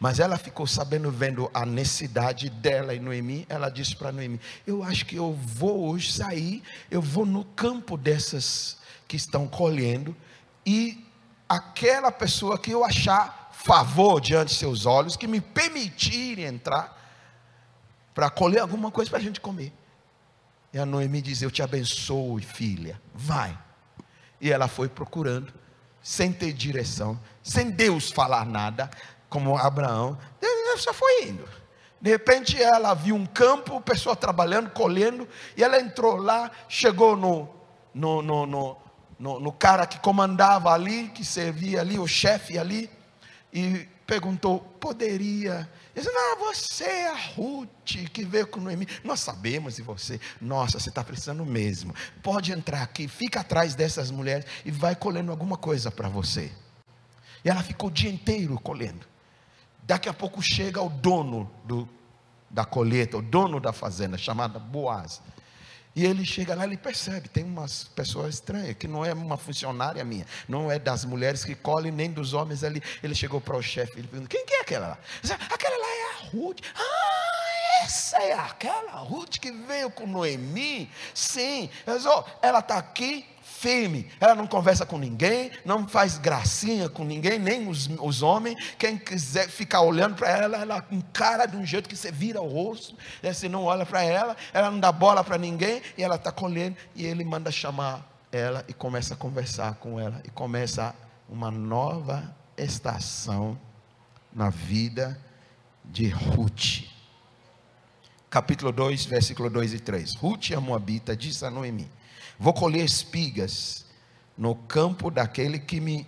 [0.00, 3.44] Mas ela ficou sabendo, vendo a necessidade dela e Noemi.
[3.48, 7.96] Ela disse para Noemi: Eu acho que eu vou hoje sair, eu vou no campo
[7.96, 8.78] dessas
[9.08, 10.14] que estão colhendo,
[10.64, 11.04] e
[11.48, 16.96] aquela pessoa que eu achar favor diante de seus olhos, que me permitirem entrar,
[18.14, 19.72] para colher alguma coisa para a gente comer.
[20.72, 23.58] E a Noemi diz: Eu te abençoo, filha, vai.
[24.40, 25.52] E ela foi procurando,
[26.00, 28.88] sem ter direção, sem Deus falar nada,
[29.28, 30.18] como Abraão,
[30.78, 31.46] só foi indo.
[32.00, 37.48] De repente ela viu um campo, pessoa trabalhando, colhendo, e ela entrou lá, chegou no,
[37.92, 38.76] no, no, no,
[39.18, 42.88] no, no cara que comandava ali, que servia ali, o chefe ali,
[43.52, 45.68] e perguntou: poderia?
[45.94, 47.68] Ele disse: Não, você é a Ruth
[48.12, 48.86] que veio com Noemi.
[49.02, 50.20] Nós sabemos de você.
[50.40, 51.92] Nossa, você está precisando mesmo.
[52.22, 56.52] Pode entrar aqui, fica atrás dessas mulheres e vai colhendo alguma coisa para você.
[57.44, 59.17] E ela ficou o dia inteiro colhendo.
[59.88, 61.88] Daqui a pouco chega o dono do,
[62.50, 65.22] da colheita, o dono da fazenda, chamado Boaz.
[65.96, 70.04] E ele chega lá, ele percebe, tem umas pessoas estranhas, que não é uma funcionária
[70.04, 72.82] minha, não é das mulheres que colhem, nem dos homens ali.
[73.02, 74.98] Ele chegou para o chefe, ele perguntou, quem que é aquela lá?
[75.50, 76.60] Aquela lá é a Ruth.
[76.76, 80.90] Ah, essa é aquela Ruth que veio com Noemi?
[81.14, 81.70] Sim,
[82.42, 83.26] ela está aqui
[83.58, 84.08] firme.
[84.20, 88.74] Ela não conversa com ninguém, não faz gracinha com ninguém, nem os, os homens.
[88.78, 92.48] Quem quiser ficar olhando para ela, ela encara de um jeito que você vira o
[92.48, 92.96] rosto.
[93.22, 96.76] Você não olha para ela, ela não dá bola para ninguém, e ela está colhendo.
[96.94, 100.20] E ele manda chamar ela e começa a conversar com ela.
[100.24, 100.94] E começa
[101.28, 103.58] uma nova estação
[104.32, 105.20] na vida
[105.84, 106.84] de Ruth.
[108.30, 110.14] Capítulo 2, versículo 2 e 3.
[110.16, 111.90] Ruth, a Moabita, disse a Noemi:
[112.38, 113.84] Vou colher espigas
[114.36, 116.06] no campo daquele que me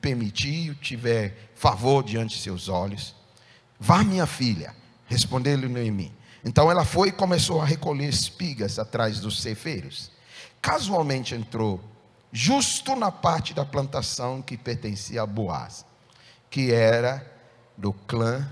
[0.00, 3.14] permitir, tiver favor diante de seus olhos.
[3.78, 4.74] Vá, minha filha,
[5.06, 6.14] respondeu-lhe Noemi.
[6.44, 10.12] Então ela foi e começou a recolher espigas atrás dos cefeiros.
[10.62, 11.80] Casualmente entrou,
[12.30, 15.84] justo na parte da plantação que pertencia a Boaz,
[16.48, 17.26] que era
[17.76, 18.48] do clã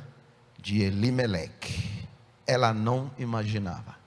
[0.61, 2.09] de Elimeleque.
[2.47, 4.04] Ela não imaginava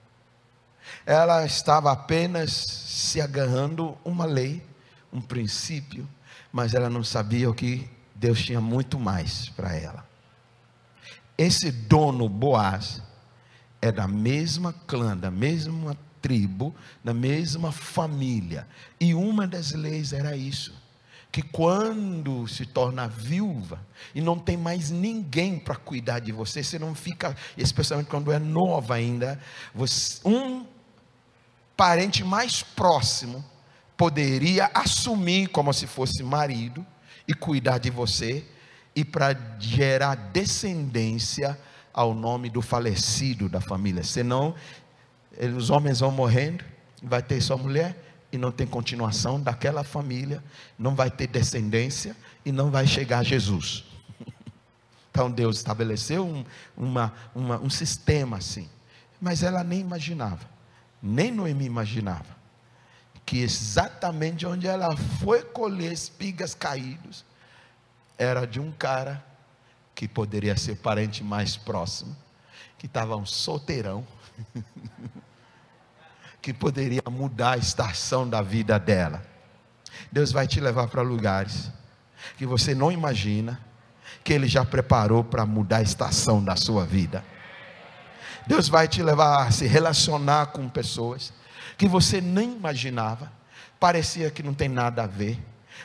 [1.08, 4.62] ela estava apenas se agarrando uma lei,
[5.10, 6.06] um princípio,
[6.52, 10.06] mas ela não sabia o que Deus tinha muito mais para ela.
[11.38, 13.00] Esse dono Boaz
[13.80, 18.68] é da mesma clã, da mesma tribo, da mesma família.
[19.00, 20.74] E uma das leis era isso:
[21.32, 23.80] que quando se torna viúva
[24.14, 28.38] e não tem mais ninguém para cuidar de você, você não fica, especialmente quando é
[28.38, 29.40] nova ainda,
[29.74, 30.66] você, um
[31.78, 33.44] parente mais próximo
[33.96, 36.84] poderia assumir como se fosse marido
[37.26, 38.44] e cuidar de você
[38.96, 41.56] e para gerar descendência
[41.94, 44.02] ao nome do falecido da família.
[44.02, 44.56] Senão,
[45.56, 46.64] os homens vão morrendo,
[47.00, 47.96] vai ter só mulher,
[48.32, 50.42] e não tem continuação daquela família,
[50.76, 52.14] não vai ter descendência
[52.44, 53.84] e não vai chegar a Jesus.
[55.10, 56.44] Então Deus estabeleceu um,
[56.76, 58.68] uma, uma, um sistema assim,
[59.20, 60.48] mas ela nem imaginava,
[61.02, 62.36] nem Noemi imaginava,
[63.24, 67.24] que exatamente onde ela foi colher espigas caídos,
[68.16, 69.24] era de um cara
[69.94, 72.16] que poderia ser parente mais próximo,
[72.78, 74.06] que estava um solteirão.
[76.40, 79.22] que poderia mudar a estação da vida dela.
[80.10, 81.70] Deus vai te levar para lugares
[82.36, 83.60] que você não imagina,
[84.24, 87.24] que Ele já preparou para mudar a estação da sua vida.
[88.48, 91.34] Deus vai te levar a se relacionar com pessoas
[91.76, 93.30] que você nem imaginava,
[93.78, 95.38] parecia que não tem nada a ver,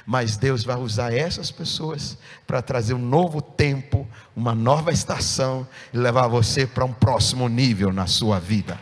[0.06, 5.98] mas Deus vai usar essas pessoas para trazer um novo tempo, uma nova estação e
[5.98, 8.80] levar você para um próximo nível na sua vida.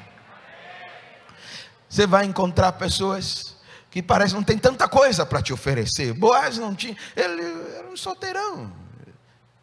[1.89, 3.57] Você vai encontrar pessoas
[3.89, 6.13] que parece não tem tanta coisa para te oferecer.
[6.13, 7.41] Boaz não tinha, ele
[7.75, 8.71] era um solteirão.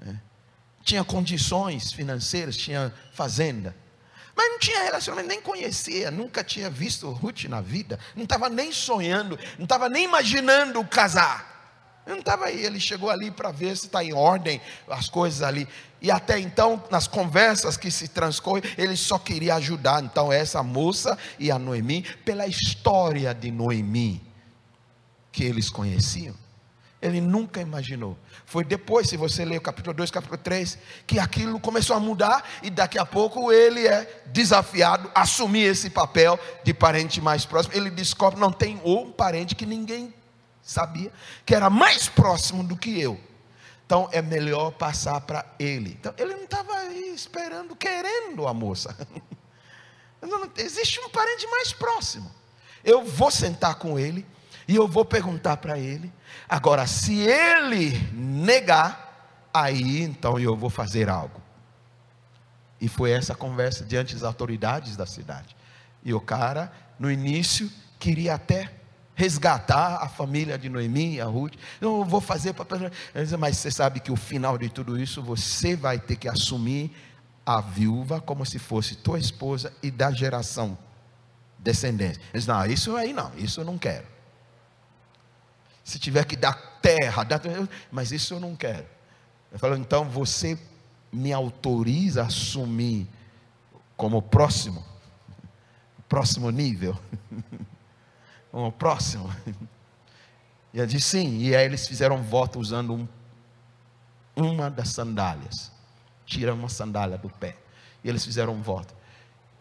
[0.00, 0.20] Né?
[0.82, 3.74] Tinha condições financeiras, tinha fazenda.
[4.38, 8.70] Mas não tinha relacionamento, nem conhecia, nunca tinha visto Ruth na vida, não estava nem
[8.70, 11.56] sonhando, não estava nem imaginando casar.
[12.06, 15.66] Não estava aí, ele chegou ali para ver se está em ordem as coisas ali.
[16.00, 20.04] E até então, nas conversas que se transcorrem, ele só queria ajudar.
[20.04, 24.22] Então, essa moça e a Noemi, pela história de Noemi,
[25.32, 26.36] que eles conheciam,
[27.00, 28.18] ele nunca imaginou.
[28.44, 32.44] Foi depois, se você ler o capítulo 2, capítulo 3, que aquilo começou a mudar
[32.62, 37.74] e daqui a pouco ele é desafiado a assumir esse papel de parente mais próximo.
[37.76, 40.12] Ele descobre, não tem um parente que ninguém
[40.60, 41.12] sabia
[41.46, 43.18] que era mais próximo do que eu.
[43.86, 45.96] Então é melhor passar para ele.
[46.00, 48.94] Então ele não estava esperando, querendo a moça.
[50.20, 52.28] Não, existe um parente mais próximo.
[52.82, 54.26] Eu vou sentar com ele
[54.68, 56.12] e eu vou perguntar para ele.
[56.46, 61.40] Agora, se ele negar, aí então eu vou fazer algo.
[62.78, 65.56] E foi essa conversa diante das autoridades da cidade.
[66.04, 68.70] E o cara, no início, queria até
[69.14, 71.54] resgatar a família de Noemi e a Ruth.
[71.80, 72.92] Eu vou fazer para.
[73.38, 76.94] Mas você sabe que o final de tudo isso, você vai ter que assumir
[77.44, 80.76] a viúva como se fosse tua esposa e da geração
[81.58, 82.20] descendente.
[82.32, 84.17] Eles não, isso aí não, isso eu não quero.
[85.88, 87.40] Se tiver que dar terra, dar,
[87.90, 88.84] mas isso eu não quero.
[89.50, 90.58] Eu falo, então você
[91.10, 93.08] me autoriza a assumir
[93.96, 94.84] como próximo,
[96.06, 96.94] próximo nível.
[98.52, 99.34] o próximo.
[100.74, 103.08] E ele disse sim, e aí eles fizeram voto usando um,
[104.36, 105.72] uma das sandálias.
[106.26, 107.56] Tira uma sandália do pé.
[108.04, 108.94] E eles fizeram voto.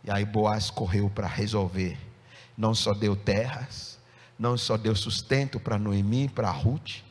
[0.04, 1.98] E aí Boaz correu para resolver.
[2.58, 3.97] Não só deu terras,
[4.38, 7.04] não só deu sustento para Noemi, para Ruth.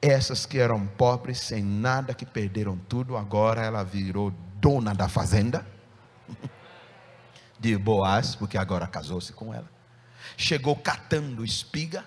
[0.00, 5.66] Essas que eram pobres, sem nada, que perderam tudo, agora ela virou dona da fazenda
[7.58, 9.76] de Boaz, porque agora casou-se com ela
[10.36, 12.04] chegou catando espiga.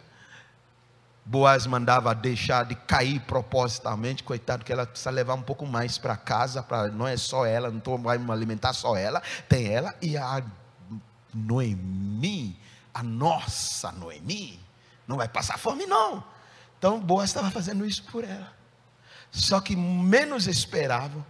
[1.24, 6.18] Boaz mandava deixar de cair propositalmente, coitado, que ela precisa levar um pouco mais para
[6.18, 10.18] casa, pra, não é só ela, não estou vai alimentar só ela, tem ela e
[10.18, 10.42] a
[11.32, 12.58] Noemi,
[12.94, 14.60] a nossa Noemi,
[15.08, 16.24] não vai passar fome não.
[16.78, 18.54] Então Boaz estava fazendo isso por ela.
[19.32, 21.26] Só que menos esperavam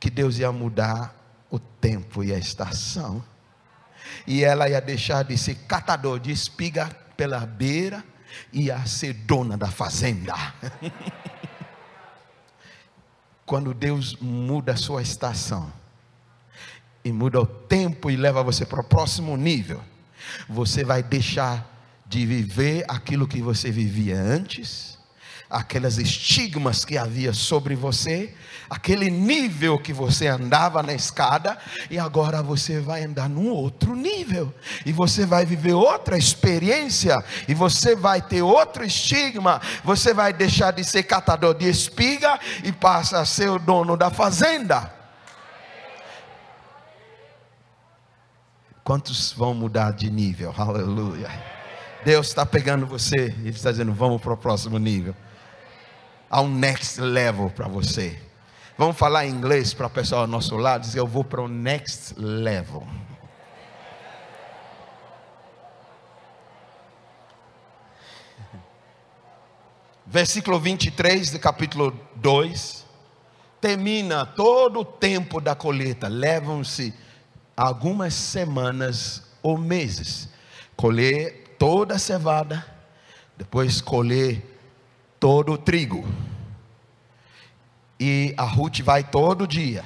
[0.00, 1.14] que Deus ia mudar
[1.50, 3.24] o tempo e a estação
[4.26, 8.04] e ela ia deixar de ser catador de espiga pela beira
[8.52, 10.34] e ia ser dona da fazenda.
[13.44, 15.72] Quando Deus muda a sua estação
[17.02, 19.82] e muda o tempo e leva você para o próximo nível,
[20.48, 21.76] você vai deixar
[22.06, 24.98] de viver aquilo que você vivia antes
[25.50, 28.34] aquelas estigmas que havia sobre você,
[28.68, 31.56] aquele nível que você andava na escada,
[31.90, 34.52] e agora você vai andar num outro nível,
[34.84, 37.16] e você vai viver outra experiência,
[37.46, 42.70] e você vai ter outro estigma, você vai deixar de ser catador de espiga e
[42.70, 44.97] passa a ser o dono da fazenda.
[48.88, 50.54] Quantos vão mudar de nível?
[50.56, 51.28] Aleluia.
[52.06, 55.14] Deus está pegando você e está dizendo: vamos para o próximo nível
[56.30, 58.18] a um next level para você.
[58.78, 61.48] Vamos falar em inglês para o pessoal ao nosso lado, dizer eu vou para o
[61.48, 62.88] next level.
[70.06, 72.86] Versículo 23 do capítulo 2.
[73.60, 76.08] Termina todo o tempo da colheita.
[76.08, 76.94] Levam-se
[77.58, 80.28] algumas semanas ou meses.
[80.76, 82.64] Colher toda a cevada,
[83.36, 84.40] depois colher
[85.18, 86.06] todo o trigo.
[87.98, 89.84] E a Ruth vai todo dia.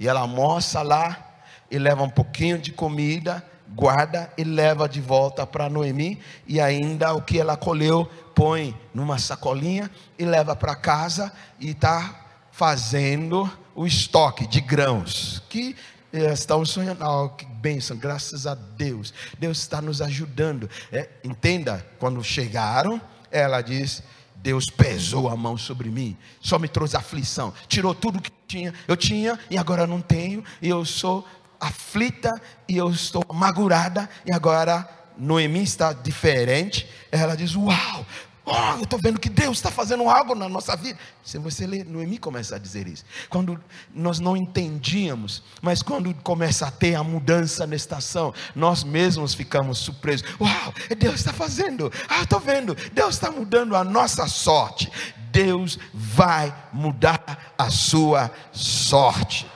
[0.00, 1.36] E ela almoça lá
[1.70, 6.18] e leva um pouquinho de comida, guarda e leva de volta para Noemi.
[6.44, 9.88] E ainda o que ela colheu, põe numa sacolinha
[10.18, 15.40] e leva para casa e está fazendo o estoque de grãos.
[15.48, 15.76] Que
[16.12, 19.12] estão sonhando, oh, que bênção, graças a Deus.
[19.38, 20.68] Deus está nos ajudando.
[20.90, 23.00] É, entenda, quando chegaram,
[23.30, 24.02] ela diz
[24.36, 28.96] Deus pesou a mão sobre mim, só me trouxe aflição, tirou tudo que tinha, eu
[28.96, 31.26] tinha e agora não tenho, e eu sou
[31.60, 34.88] aflita e eu estou amargurada, e agora
[35.18, 36.88] Noemi está diferente.
[37.10, 38.06] Ela diz: Uau,
[38.50, 40.98] Oh, eu estou vendo que Deus está fazendo algo na nossa vida.
[41.22, 43.04] Se você ler, Noemi começa a dizer isso.
[43.28, 43.62] Quando
[43.94, 49.78] nós não entendíamos, mas quando começa a ter a mudança na estação, nós mesmos ficamos
[49.78, 50.26] surpresos.
[50.40, 51.92] Uau, Deus está fazendo.
[52.08, 52.74] Ah, estou vendo.
[52.94, 54.90] Deus está mudando a nossa sorte.
[55.30, 59.46] Deus vai mudar a sua sorte.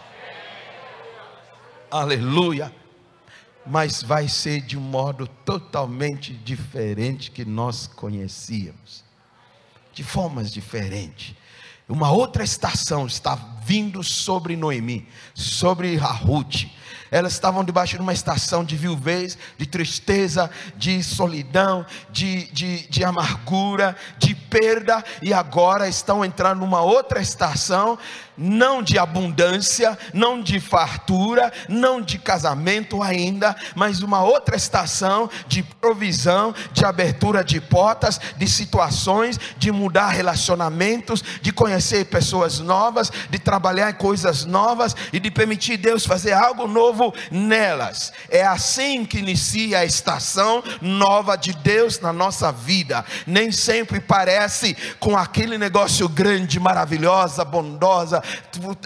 [1.90, 2.81] Aleluia
[3.66, 9.04] mas vai ser de um modo totalmente diferente que nós conhecíamos,
[9.92, 11.34] de formas diferentes.
[11.88, 13.34] Uma outra estação está
[13.64, 16.66] vindo sobre Noemi, sobre Ruth.
[17.10, 23.04] Elas estavam debaixo de uma estação de viuvez, de tristeza, de solidão, de, de, de
[23.04, 27.98] amargura, de perda, e agora estão entrando numa outra estação
[28.36, 35.62] não de abundância, não de fartura, não de casamento ainda, mas uma outra estação de
[35.62, 43.38] provisão, de abertura de portas, de situações, de mudar relacionamentos, de conhecer pessoas novas, de
[43.38, 48.12] trabalhar em coisas novas e de permitir Deus fazer algo novo nelas.
[48.28, 53.04] É assim que inicia a estação nova de Deus na nossa vida.
[53.26, 58.21] Nem sempre parece com aquele negócio grande, maravilhosa, bondosa,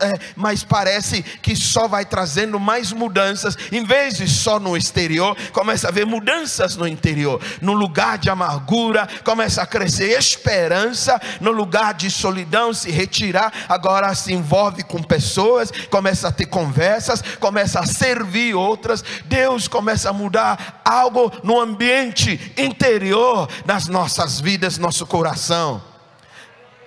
[0.01, 5.37] é, mas parece que só vai trazendo mais mudanças, em vez de só no exterior,
[5.53, 7.41] começa a ver mudanças no interior.
[7.61, 14.15] No lugar de amargura, começa a crescer esperança, no lugar de solidão, se retirar, agora
[14.15, 19.05] se envolve com pessoas, começa a ter conversas, começa a servir outras.
[19.25, 25.83] Deus começa a mudar algo no ambiente interior das nossas vidas, nosso coração.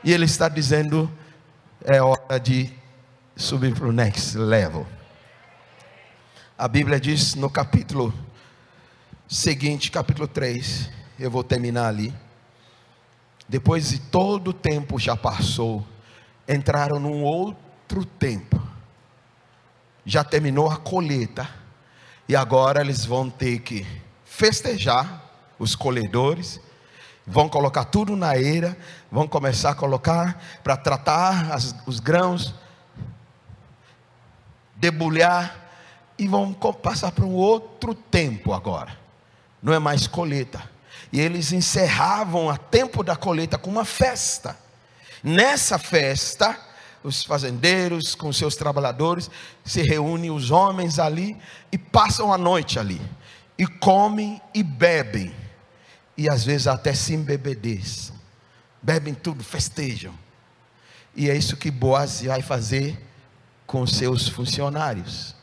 [0.03, 1.11] E Ele está dizendo:
[1.83, 2.71] é hora de
[3.35, 4.85] subir para o next level.
[6.57, 8.13] A Bíblia diz no capítulo
[9.27, 12.13] seguinte, capítulo 3, eu vou terminar ali.
[13.47, 15.87] Depois de todo o tempo já passou,
[16.47, 18.61] entraram num outro tempo.
[20.05, 21.49] Já terminou a colheita,
[22.27, 23.87] e agora eles vão ter que
[24.25, 25.23] festejar
[25.57, 26.59] os colhedores
[27.25, 28.77] vão colocar tudo na eira,
[29.11, 32.53] vão começar a colocar para tratar as, os grãos,
[34.75, 35.69] debulhar
[36.17, 38.97] e vão passar para um outro tempo agora.
[39.61, 40.61] Não é mais colheita.
[41.11, 44.57] E eles encerravam a tempo da colheita com uma festa.
[45.23, 46.57] Nessa festa,
[47.03, 49.29] os fazendeiros com seus trabalhadores
[49.63, 51.37] se reúnem os homens ali
[51.71, 53.01] e passam a noite ali
[53.57, 55.33] e comem e bebem
[56.19, 58.13] e às vezes até se embebedeçam,
[58.83, 60.13] bebem tudo, festejam.
[61.15, 63.01] E é isso que Boaz vai fazer
[63.65, 65.33] com seus funcionários.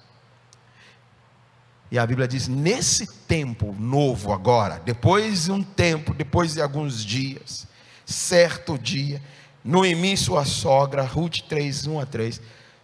[1.90, 7.02] E a Bíblia diz: nesse tempo novo agora, depois de um tempo, depois de alguns
[7.02, 7.66] dias,
[8.04, 9.22] certo dia,
[9.64, 12.40] Noemi, sua sogra, Ruth 3, 1 a 3,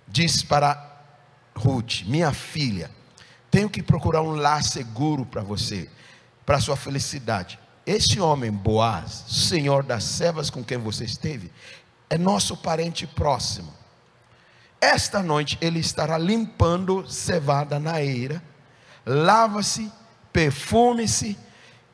[0.09, 1.05] diz para
[1.55, 2.91] Ruth: Minha filha,
[3.51, 5.91] tenho que procurar um lar seguro para você,
[6.47, 7.61] para sua felicidade.
[7.87, 11.53] Esse homem, Boaz, senhor das servas com quem você esteve,
[12.09, 13.73] é nosso parente próximo.
[14.81, 18.43] Esta noite ele estará limpando cevada na eira,
[19.07, 19.91] lava-se,
[20.33, 21.39] perfume-se,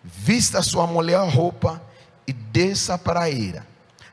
[0.03, 1.82] vista sua mulher roupa
[2.26, 3.66] e desça para a eira.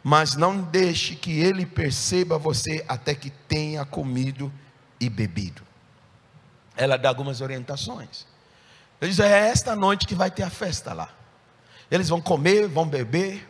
[0.03, 4.51] Mas não deixe que ele perceba você até que tenha comido
[4.99, 5.63] e bebido.
[6.78, 8.26] Ela dá algumas orientações.
[9.01, 11.09] Ele diz: é esta noite que vai ter a festa lá.
[11.89, 13.47] Eles vão comer, vão beber,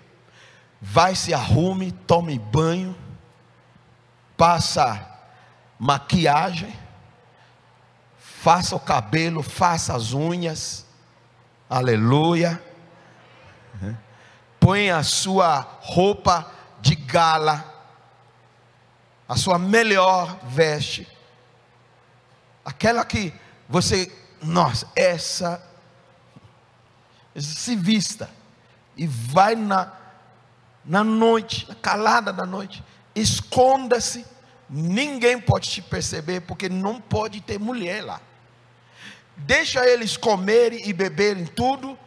[0.81, 2.95] vai se arrume, tome banho,
[4.37, 5.13] passa
[5.79, 6.73] maquiagem,
[8.17, 10.85] faça o cabelo, faça as unhas,
[11.69, 12.61] aleluia.
[14.59, 17.63] Põe a sua roupa de gala,
[19.27, 21.07] a sua melhor veste,
[22.63, 23.33] aquela que
[23.67, 24.11] você,
[24.41, 25.63] nossa, essa
[27.41, 28.29] se vista
[28.95, 29.91] e vai na,
[30.83, 32.83] na noite, calada da noite,
[33.13, 34.25] esconda-se,
[34.69, 38.21] ninguém pode te perceber, porque não pode ter mulher lá.
[39.37, 41.97] Deixa eles comerem e beberem tudo,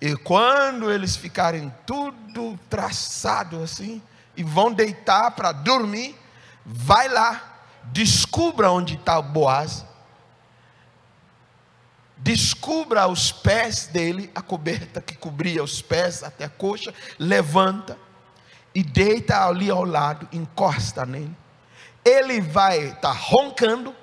[0.00, 4.02] e quando eles ficarem tudo traçado assim,
[4.36, 6.16] e vão deitar para dormir,
[6.64, 7.40] vai lá,
[7.84, 9.84] descubra onde está o Boaz,
[12.22, 17.98] descubra os pés dele, a coberta que cobria os pés até a coxa, levanta
[18.72, 21.36] e deita ali ao lado, encosta nele.
[22.04, 23.94] Ele vai estar tá roncando,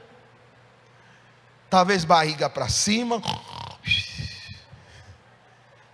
[1.69, 3.21] talvez barriga para cima,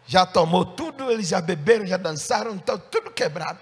[0.08, 3.60] já tomou tudo, eles já beberam, já dançaram, então tudo quebrado.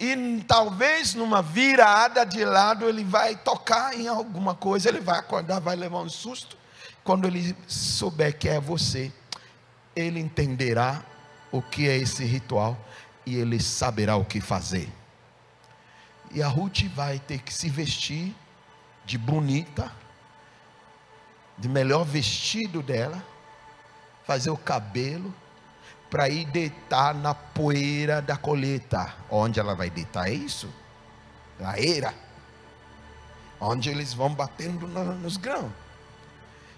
[0.00, 5.60] E talvez numa virada de lado ele vai tocar em alguma coisa, ele vai acordar,
[5.60, 6.61] vai levar um susto
[7.04, 9.12] quando ele souber que é você,
[9.94, 11.02] ele entenderá
[11.50, 12.78] o que é esse ritual
[13.26, 14.88] e ele saberá o que fazer.
[16.30, 18.34] E a Ruth vai ter que se vestir
[19.04, 19.92] de bonita,
[21.58, 23.22] de melhor vestido dela,
[24.24, 25.34] fazer o cabelo,
[26.08, 29.14] para ir deitar na poeira da colheita.
[29.30, 30.28] Onde ela vai deitar?
[30.28, 30.72] É isso?
[31.58, 32.14] Na eira.
[33.60, 35.81] Onde eles vão batendo nos grãos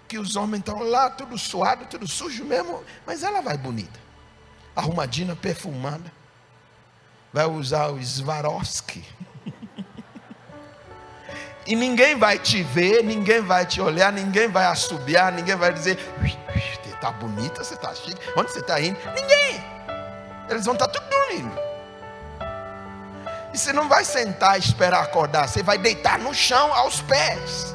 [0.07, 3.99] que os homens estão lá, tudo suado, tudo sujo mesmo, mas ela vai bonita,
[4.75, 6.11] arrumadinha, perfumada,
[7.33, 9.03] vai usar o Swarovski.
[11.65, 15.97] e ninguém vai te ver, ninguém vai te olhar, ninguém vai assobiar, ninguém vai dizer,
[16.19, 18.97] você está bonita, você está chique, onde você está indo?
[19.15, 19.63] Ninguém.
[20.49, 21.65] Eles vão estar tá tudo dormindo.
[23.53, 27.73] E você não vai sentar e esperar acordar, você vai deitar no chão aos pés.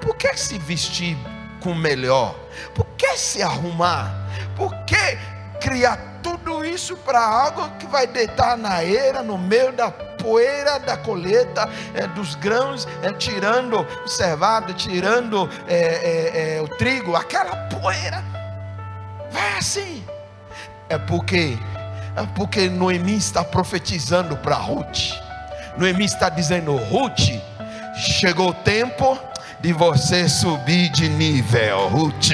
[0.00, 1.16] Por que se vestir
[1.64, 2.36] com melhor?
[2.74, 4.14] Por que se arrumar?
[4.54, 5.18] Por que
[5.58, 10.96] criar tudo isso para algo que vai deitar na eira, no meio da poeira da
[10.98, 17.56] colheita, é, dos grãos, é, tirando o cevado, tirando é, é, é, o trigo, aquela
[17.68, 18.22] poeira.
[19.30, 20.04] Vai assim.
[20.90, 21.58] É porque,
[22.14, 25.14] é porque Noemi está profetizando para Ruth.
[25.78, 27.40] Noemi está dizendo: Ruth,
[27.96, 29.18] chegou o tempo
[29.64, 32.32] de você subir de nível, Ruth.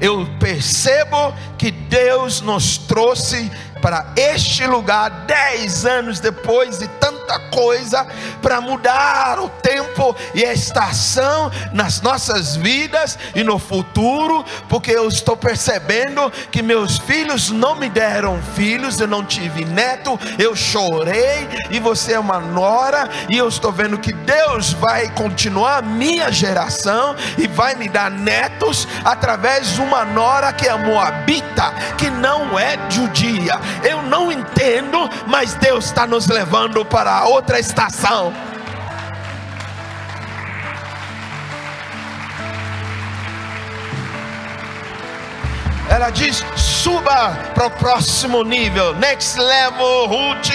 [0.00, 8.06] Eu percebo que Deus nos trouxe para este lugar dez anos depois de tanta coisa
[8.42, 15.08] para mudar o tempo e a estação nas nossas vidas e no futuro, porque eu
[15.08, 21.48] estou percebendo que meus filhos não me deram filhos, eu não tive neto, eu chorei
[21.70, 26.30] e você é uma nora e eu estou vendo que Deus vai continuar a minha
[26.30, 32.58] geração e vai me dar netos através de uma nora que é moabita, que não
[32.58, 38.32] é judia eu não entendo, mas Deus está nos levando para outra estação.
[45.88, 50.52] Ela diz: suba para o próximo nível, next level, Ruth,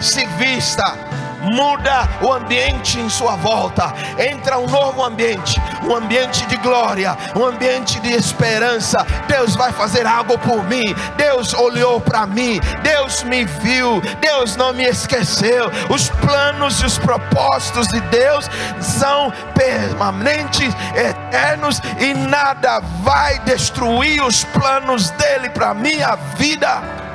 [0.00, 1.07] se vista
[1.40, 7.44] muda o ambiente em sua volta, entra um novo ambiente, um ambiente de glória, um
[7.44, 9.06] ambiente de esperança.
[9.26, 10.94] Deus vai fazer algo por mim.
[11.16, 15.70] Deus olhou para mim, Deus me viu, Deus não me esqueceu.
[15.88, 18.48] Os planos e os propósitos de Deus
[18.80, 27.07] são permanentes, eternos e nada vai destruir os planos dele para minha vida.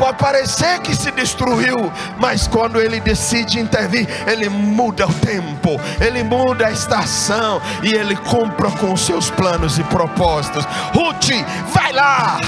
[0.00, 6.22] Pode parecer que se destruiu, mas quando ele decide intervir, ele muda o tempo, ele
[6.22, 10.64] muda a estação e ele cumpre com os seus planos e propósitos.
[10.94, 11.28] Ruth,
[11.74, 12.38] vai lá!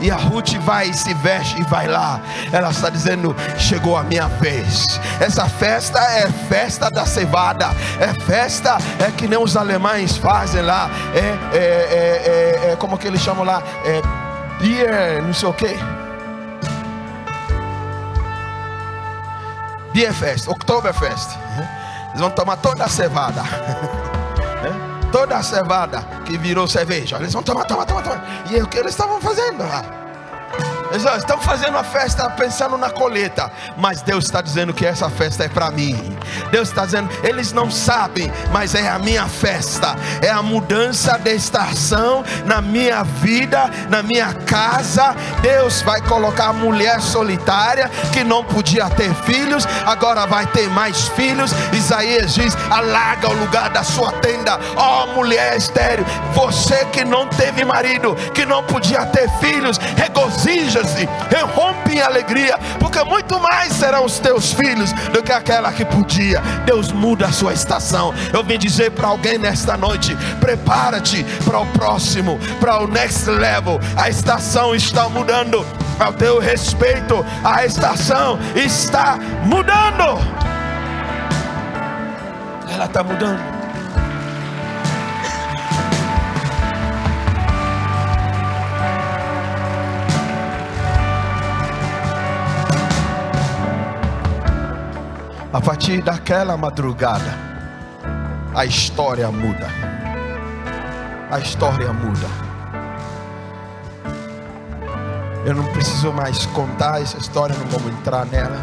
[0.00, 2.20] E a Ruth vai e se veste e vai lá.
[2.50, 4.84] Ela está dizendo: chegou a minha vez.
[5.20, 7.70] Essa festa é festa da cevada.
[8.00, 10.90] É festa, é que nem os alemães fazem lá.
[11.14, 13.62] É, é, é, é, é como que eles chamam lá?
[13.84, 14.02] É
[14.60, 15.97] beer, não sei o que.
[19.98, 21.36] Bierfest, Oktoberfest.
[22.10, 23.42] Eles vão tomar toda a cevada.
[25.10, 27.16] toda a cevada que virou cerveja.
[27.16, 28.44] Eles vão tomar, tomar, tomar, tomar.
[28.48, 30.07] E é o que eles estavam fazendo lá.
[30.90, 35.48] Estamos fazendo a festa pensando na colheita, mas Deus está dizendo que essa festa é
[35.48, 36.16] para mim.
[36.50, 41.34] Deus está dizendo, eles não sabem, mas é a minha festa, é a mudança de
[41.34, 45.14] estação na minha vida, na minha casa.
[45.42, 51.08] Deus vai colocar a mulher solitária que não podia ter filhos, agora vai ter mais
[51.08, 51.52] filhos.
[51.72, 57.26] Isaías diz: alarga o lugar da sua tenda, ó oh, mulher estéreo, você que não
[57.28, 59.78] teve marido, que não podia ter filhos,
[60.78, 61.08] regozija-se,
[61.54, 66.40] rompe em alegria, porque muito mais serão os teus filhos do que aquela que podia.
[66.64, 68.14] Deus muda a sua estação.
[68.32, 73.80] Eu vim dizer para alguém nesta noite: prepara-te para o próximo, para o next level.
[73.96, 75.64] A estação está mudando.
[75.98, 80.18] Ao teu respeito, a estação está mudando.
[82.70, 83.57] Ela está mudando.
[95.50, 97.34] A partir daquela madrugada,
[98.54, 99.66] a história muda.
[101.30, 102.26] A história muda.
[105.46, 108.58] Eu não preciso mais contar essa história, não vamos entrar nela.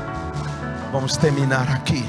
[0.92, 2.06] Vamos terminar aqui.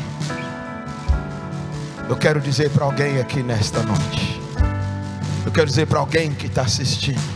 [2.06, 4.42] Eu quero dizer para alguém aqui nesta noite.
[5.46, 7.34] Eu quero dizer para alguém que está assistindo.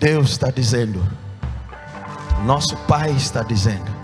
[0.00, 1.06] Deus está dizendo.
[2.46, 4.01] Nosso Pai está dizendo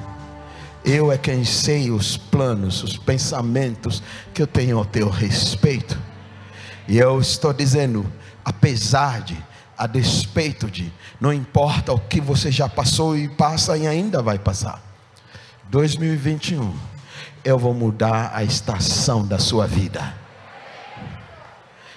[0.88, 4.02] eu é quem sei os planos, os pensamentos
[4.32, 5.98] que eu tenho ao teu respeito.
[6.88, 8.10] E eu estou dizendo,
[8.42, 9.36] apesar de,
[9.76, 10.90] a despeito de,
[11.20, 14.82] não importa o que você já passou e passa e ainda vai passar.
[15.64, 16.74] 2021,
[17.44, 20.14] eu vou mudar a estação da sua vida.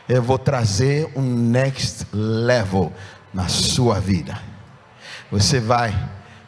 [0.09, 2.91] Eu vou trazer um next level
[3.33, 4.37] na sua vida.
[5.31, 5.97] Você vai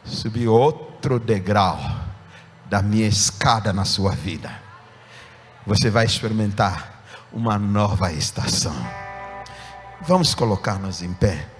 [0.04, 2.03] subir outro degrau
[2.74, 4.50] da minha escada na sua vida.
[5.64, 8.74] Você vai experimentar uma nova estação.
[10.00, 11.53] Vamos colocar-nos em pé.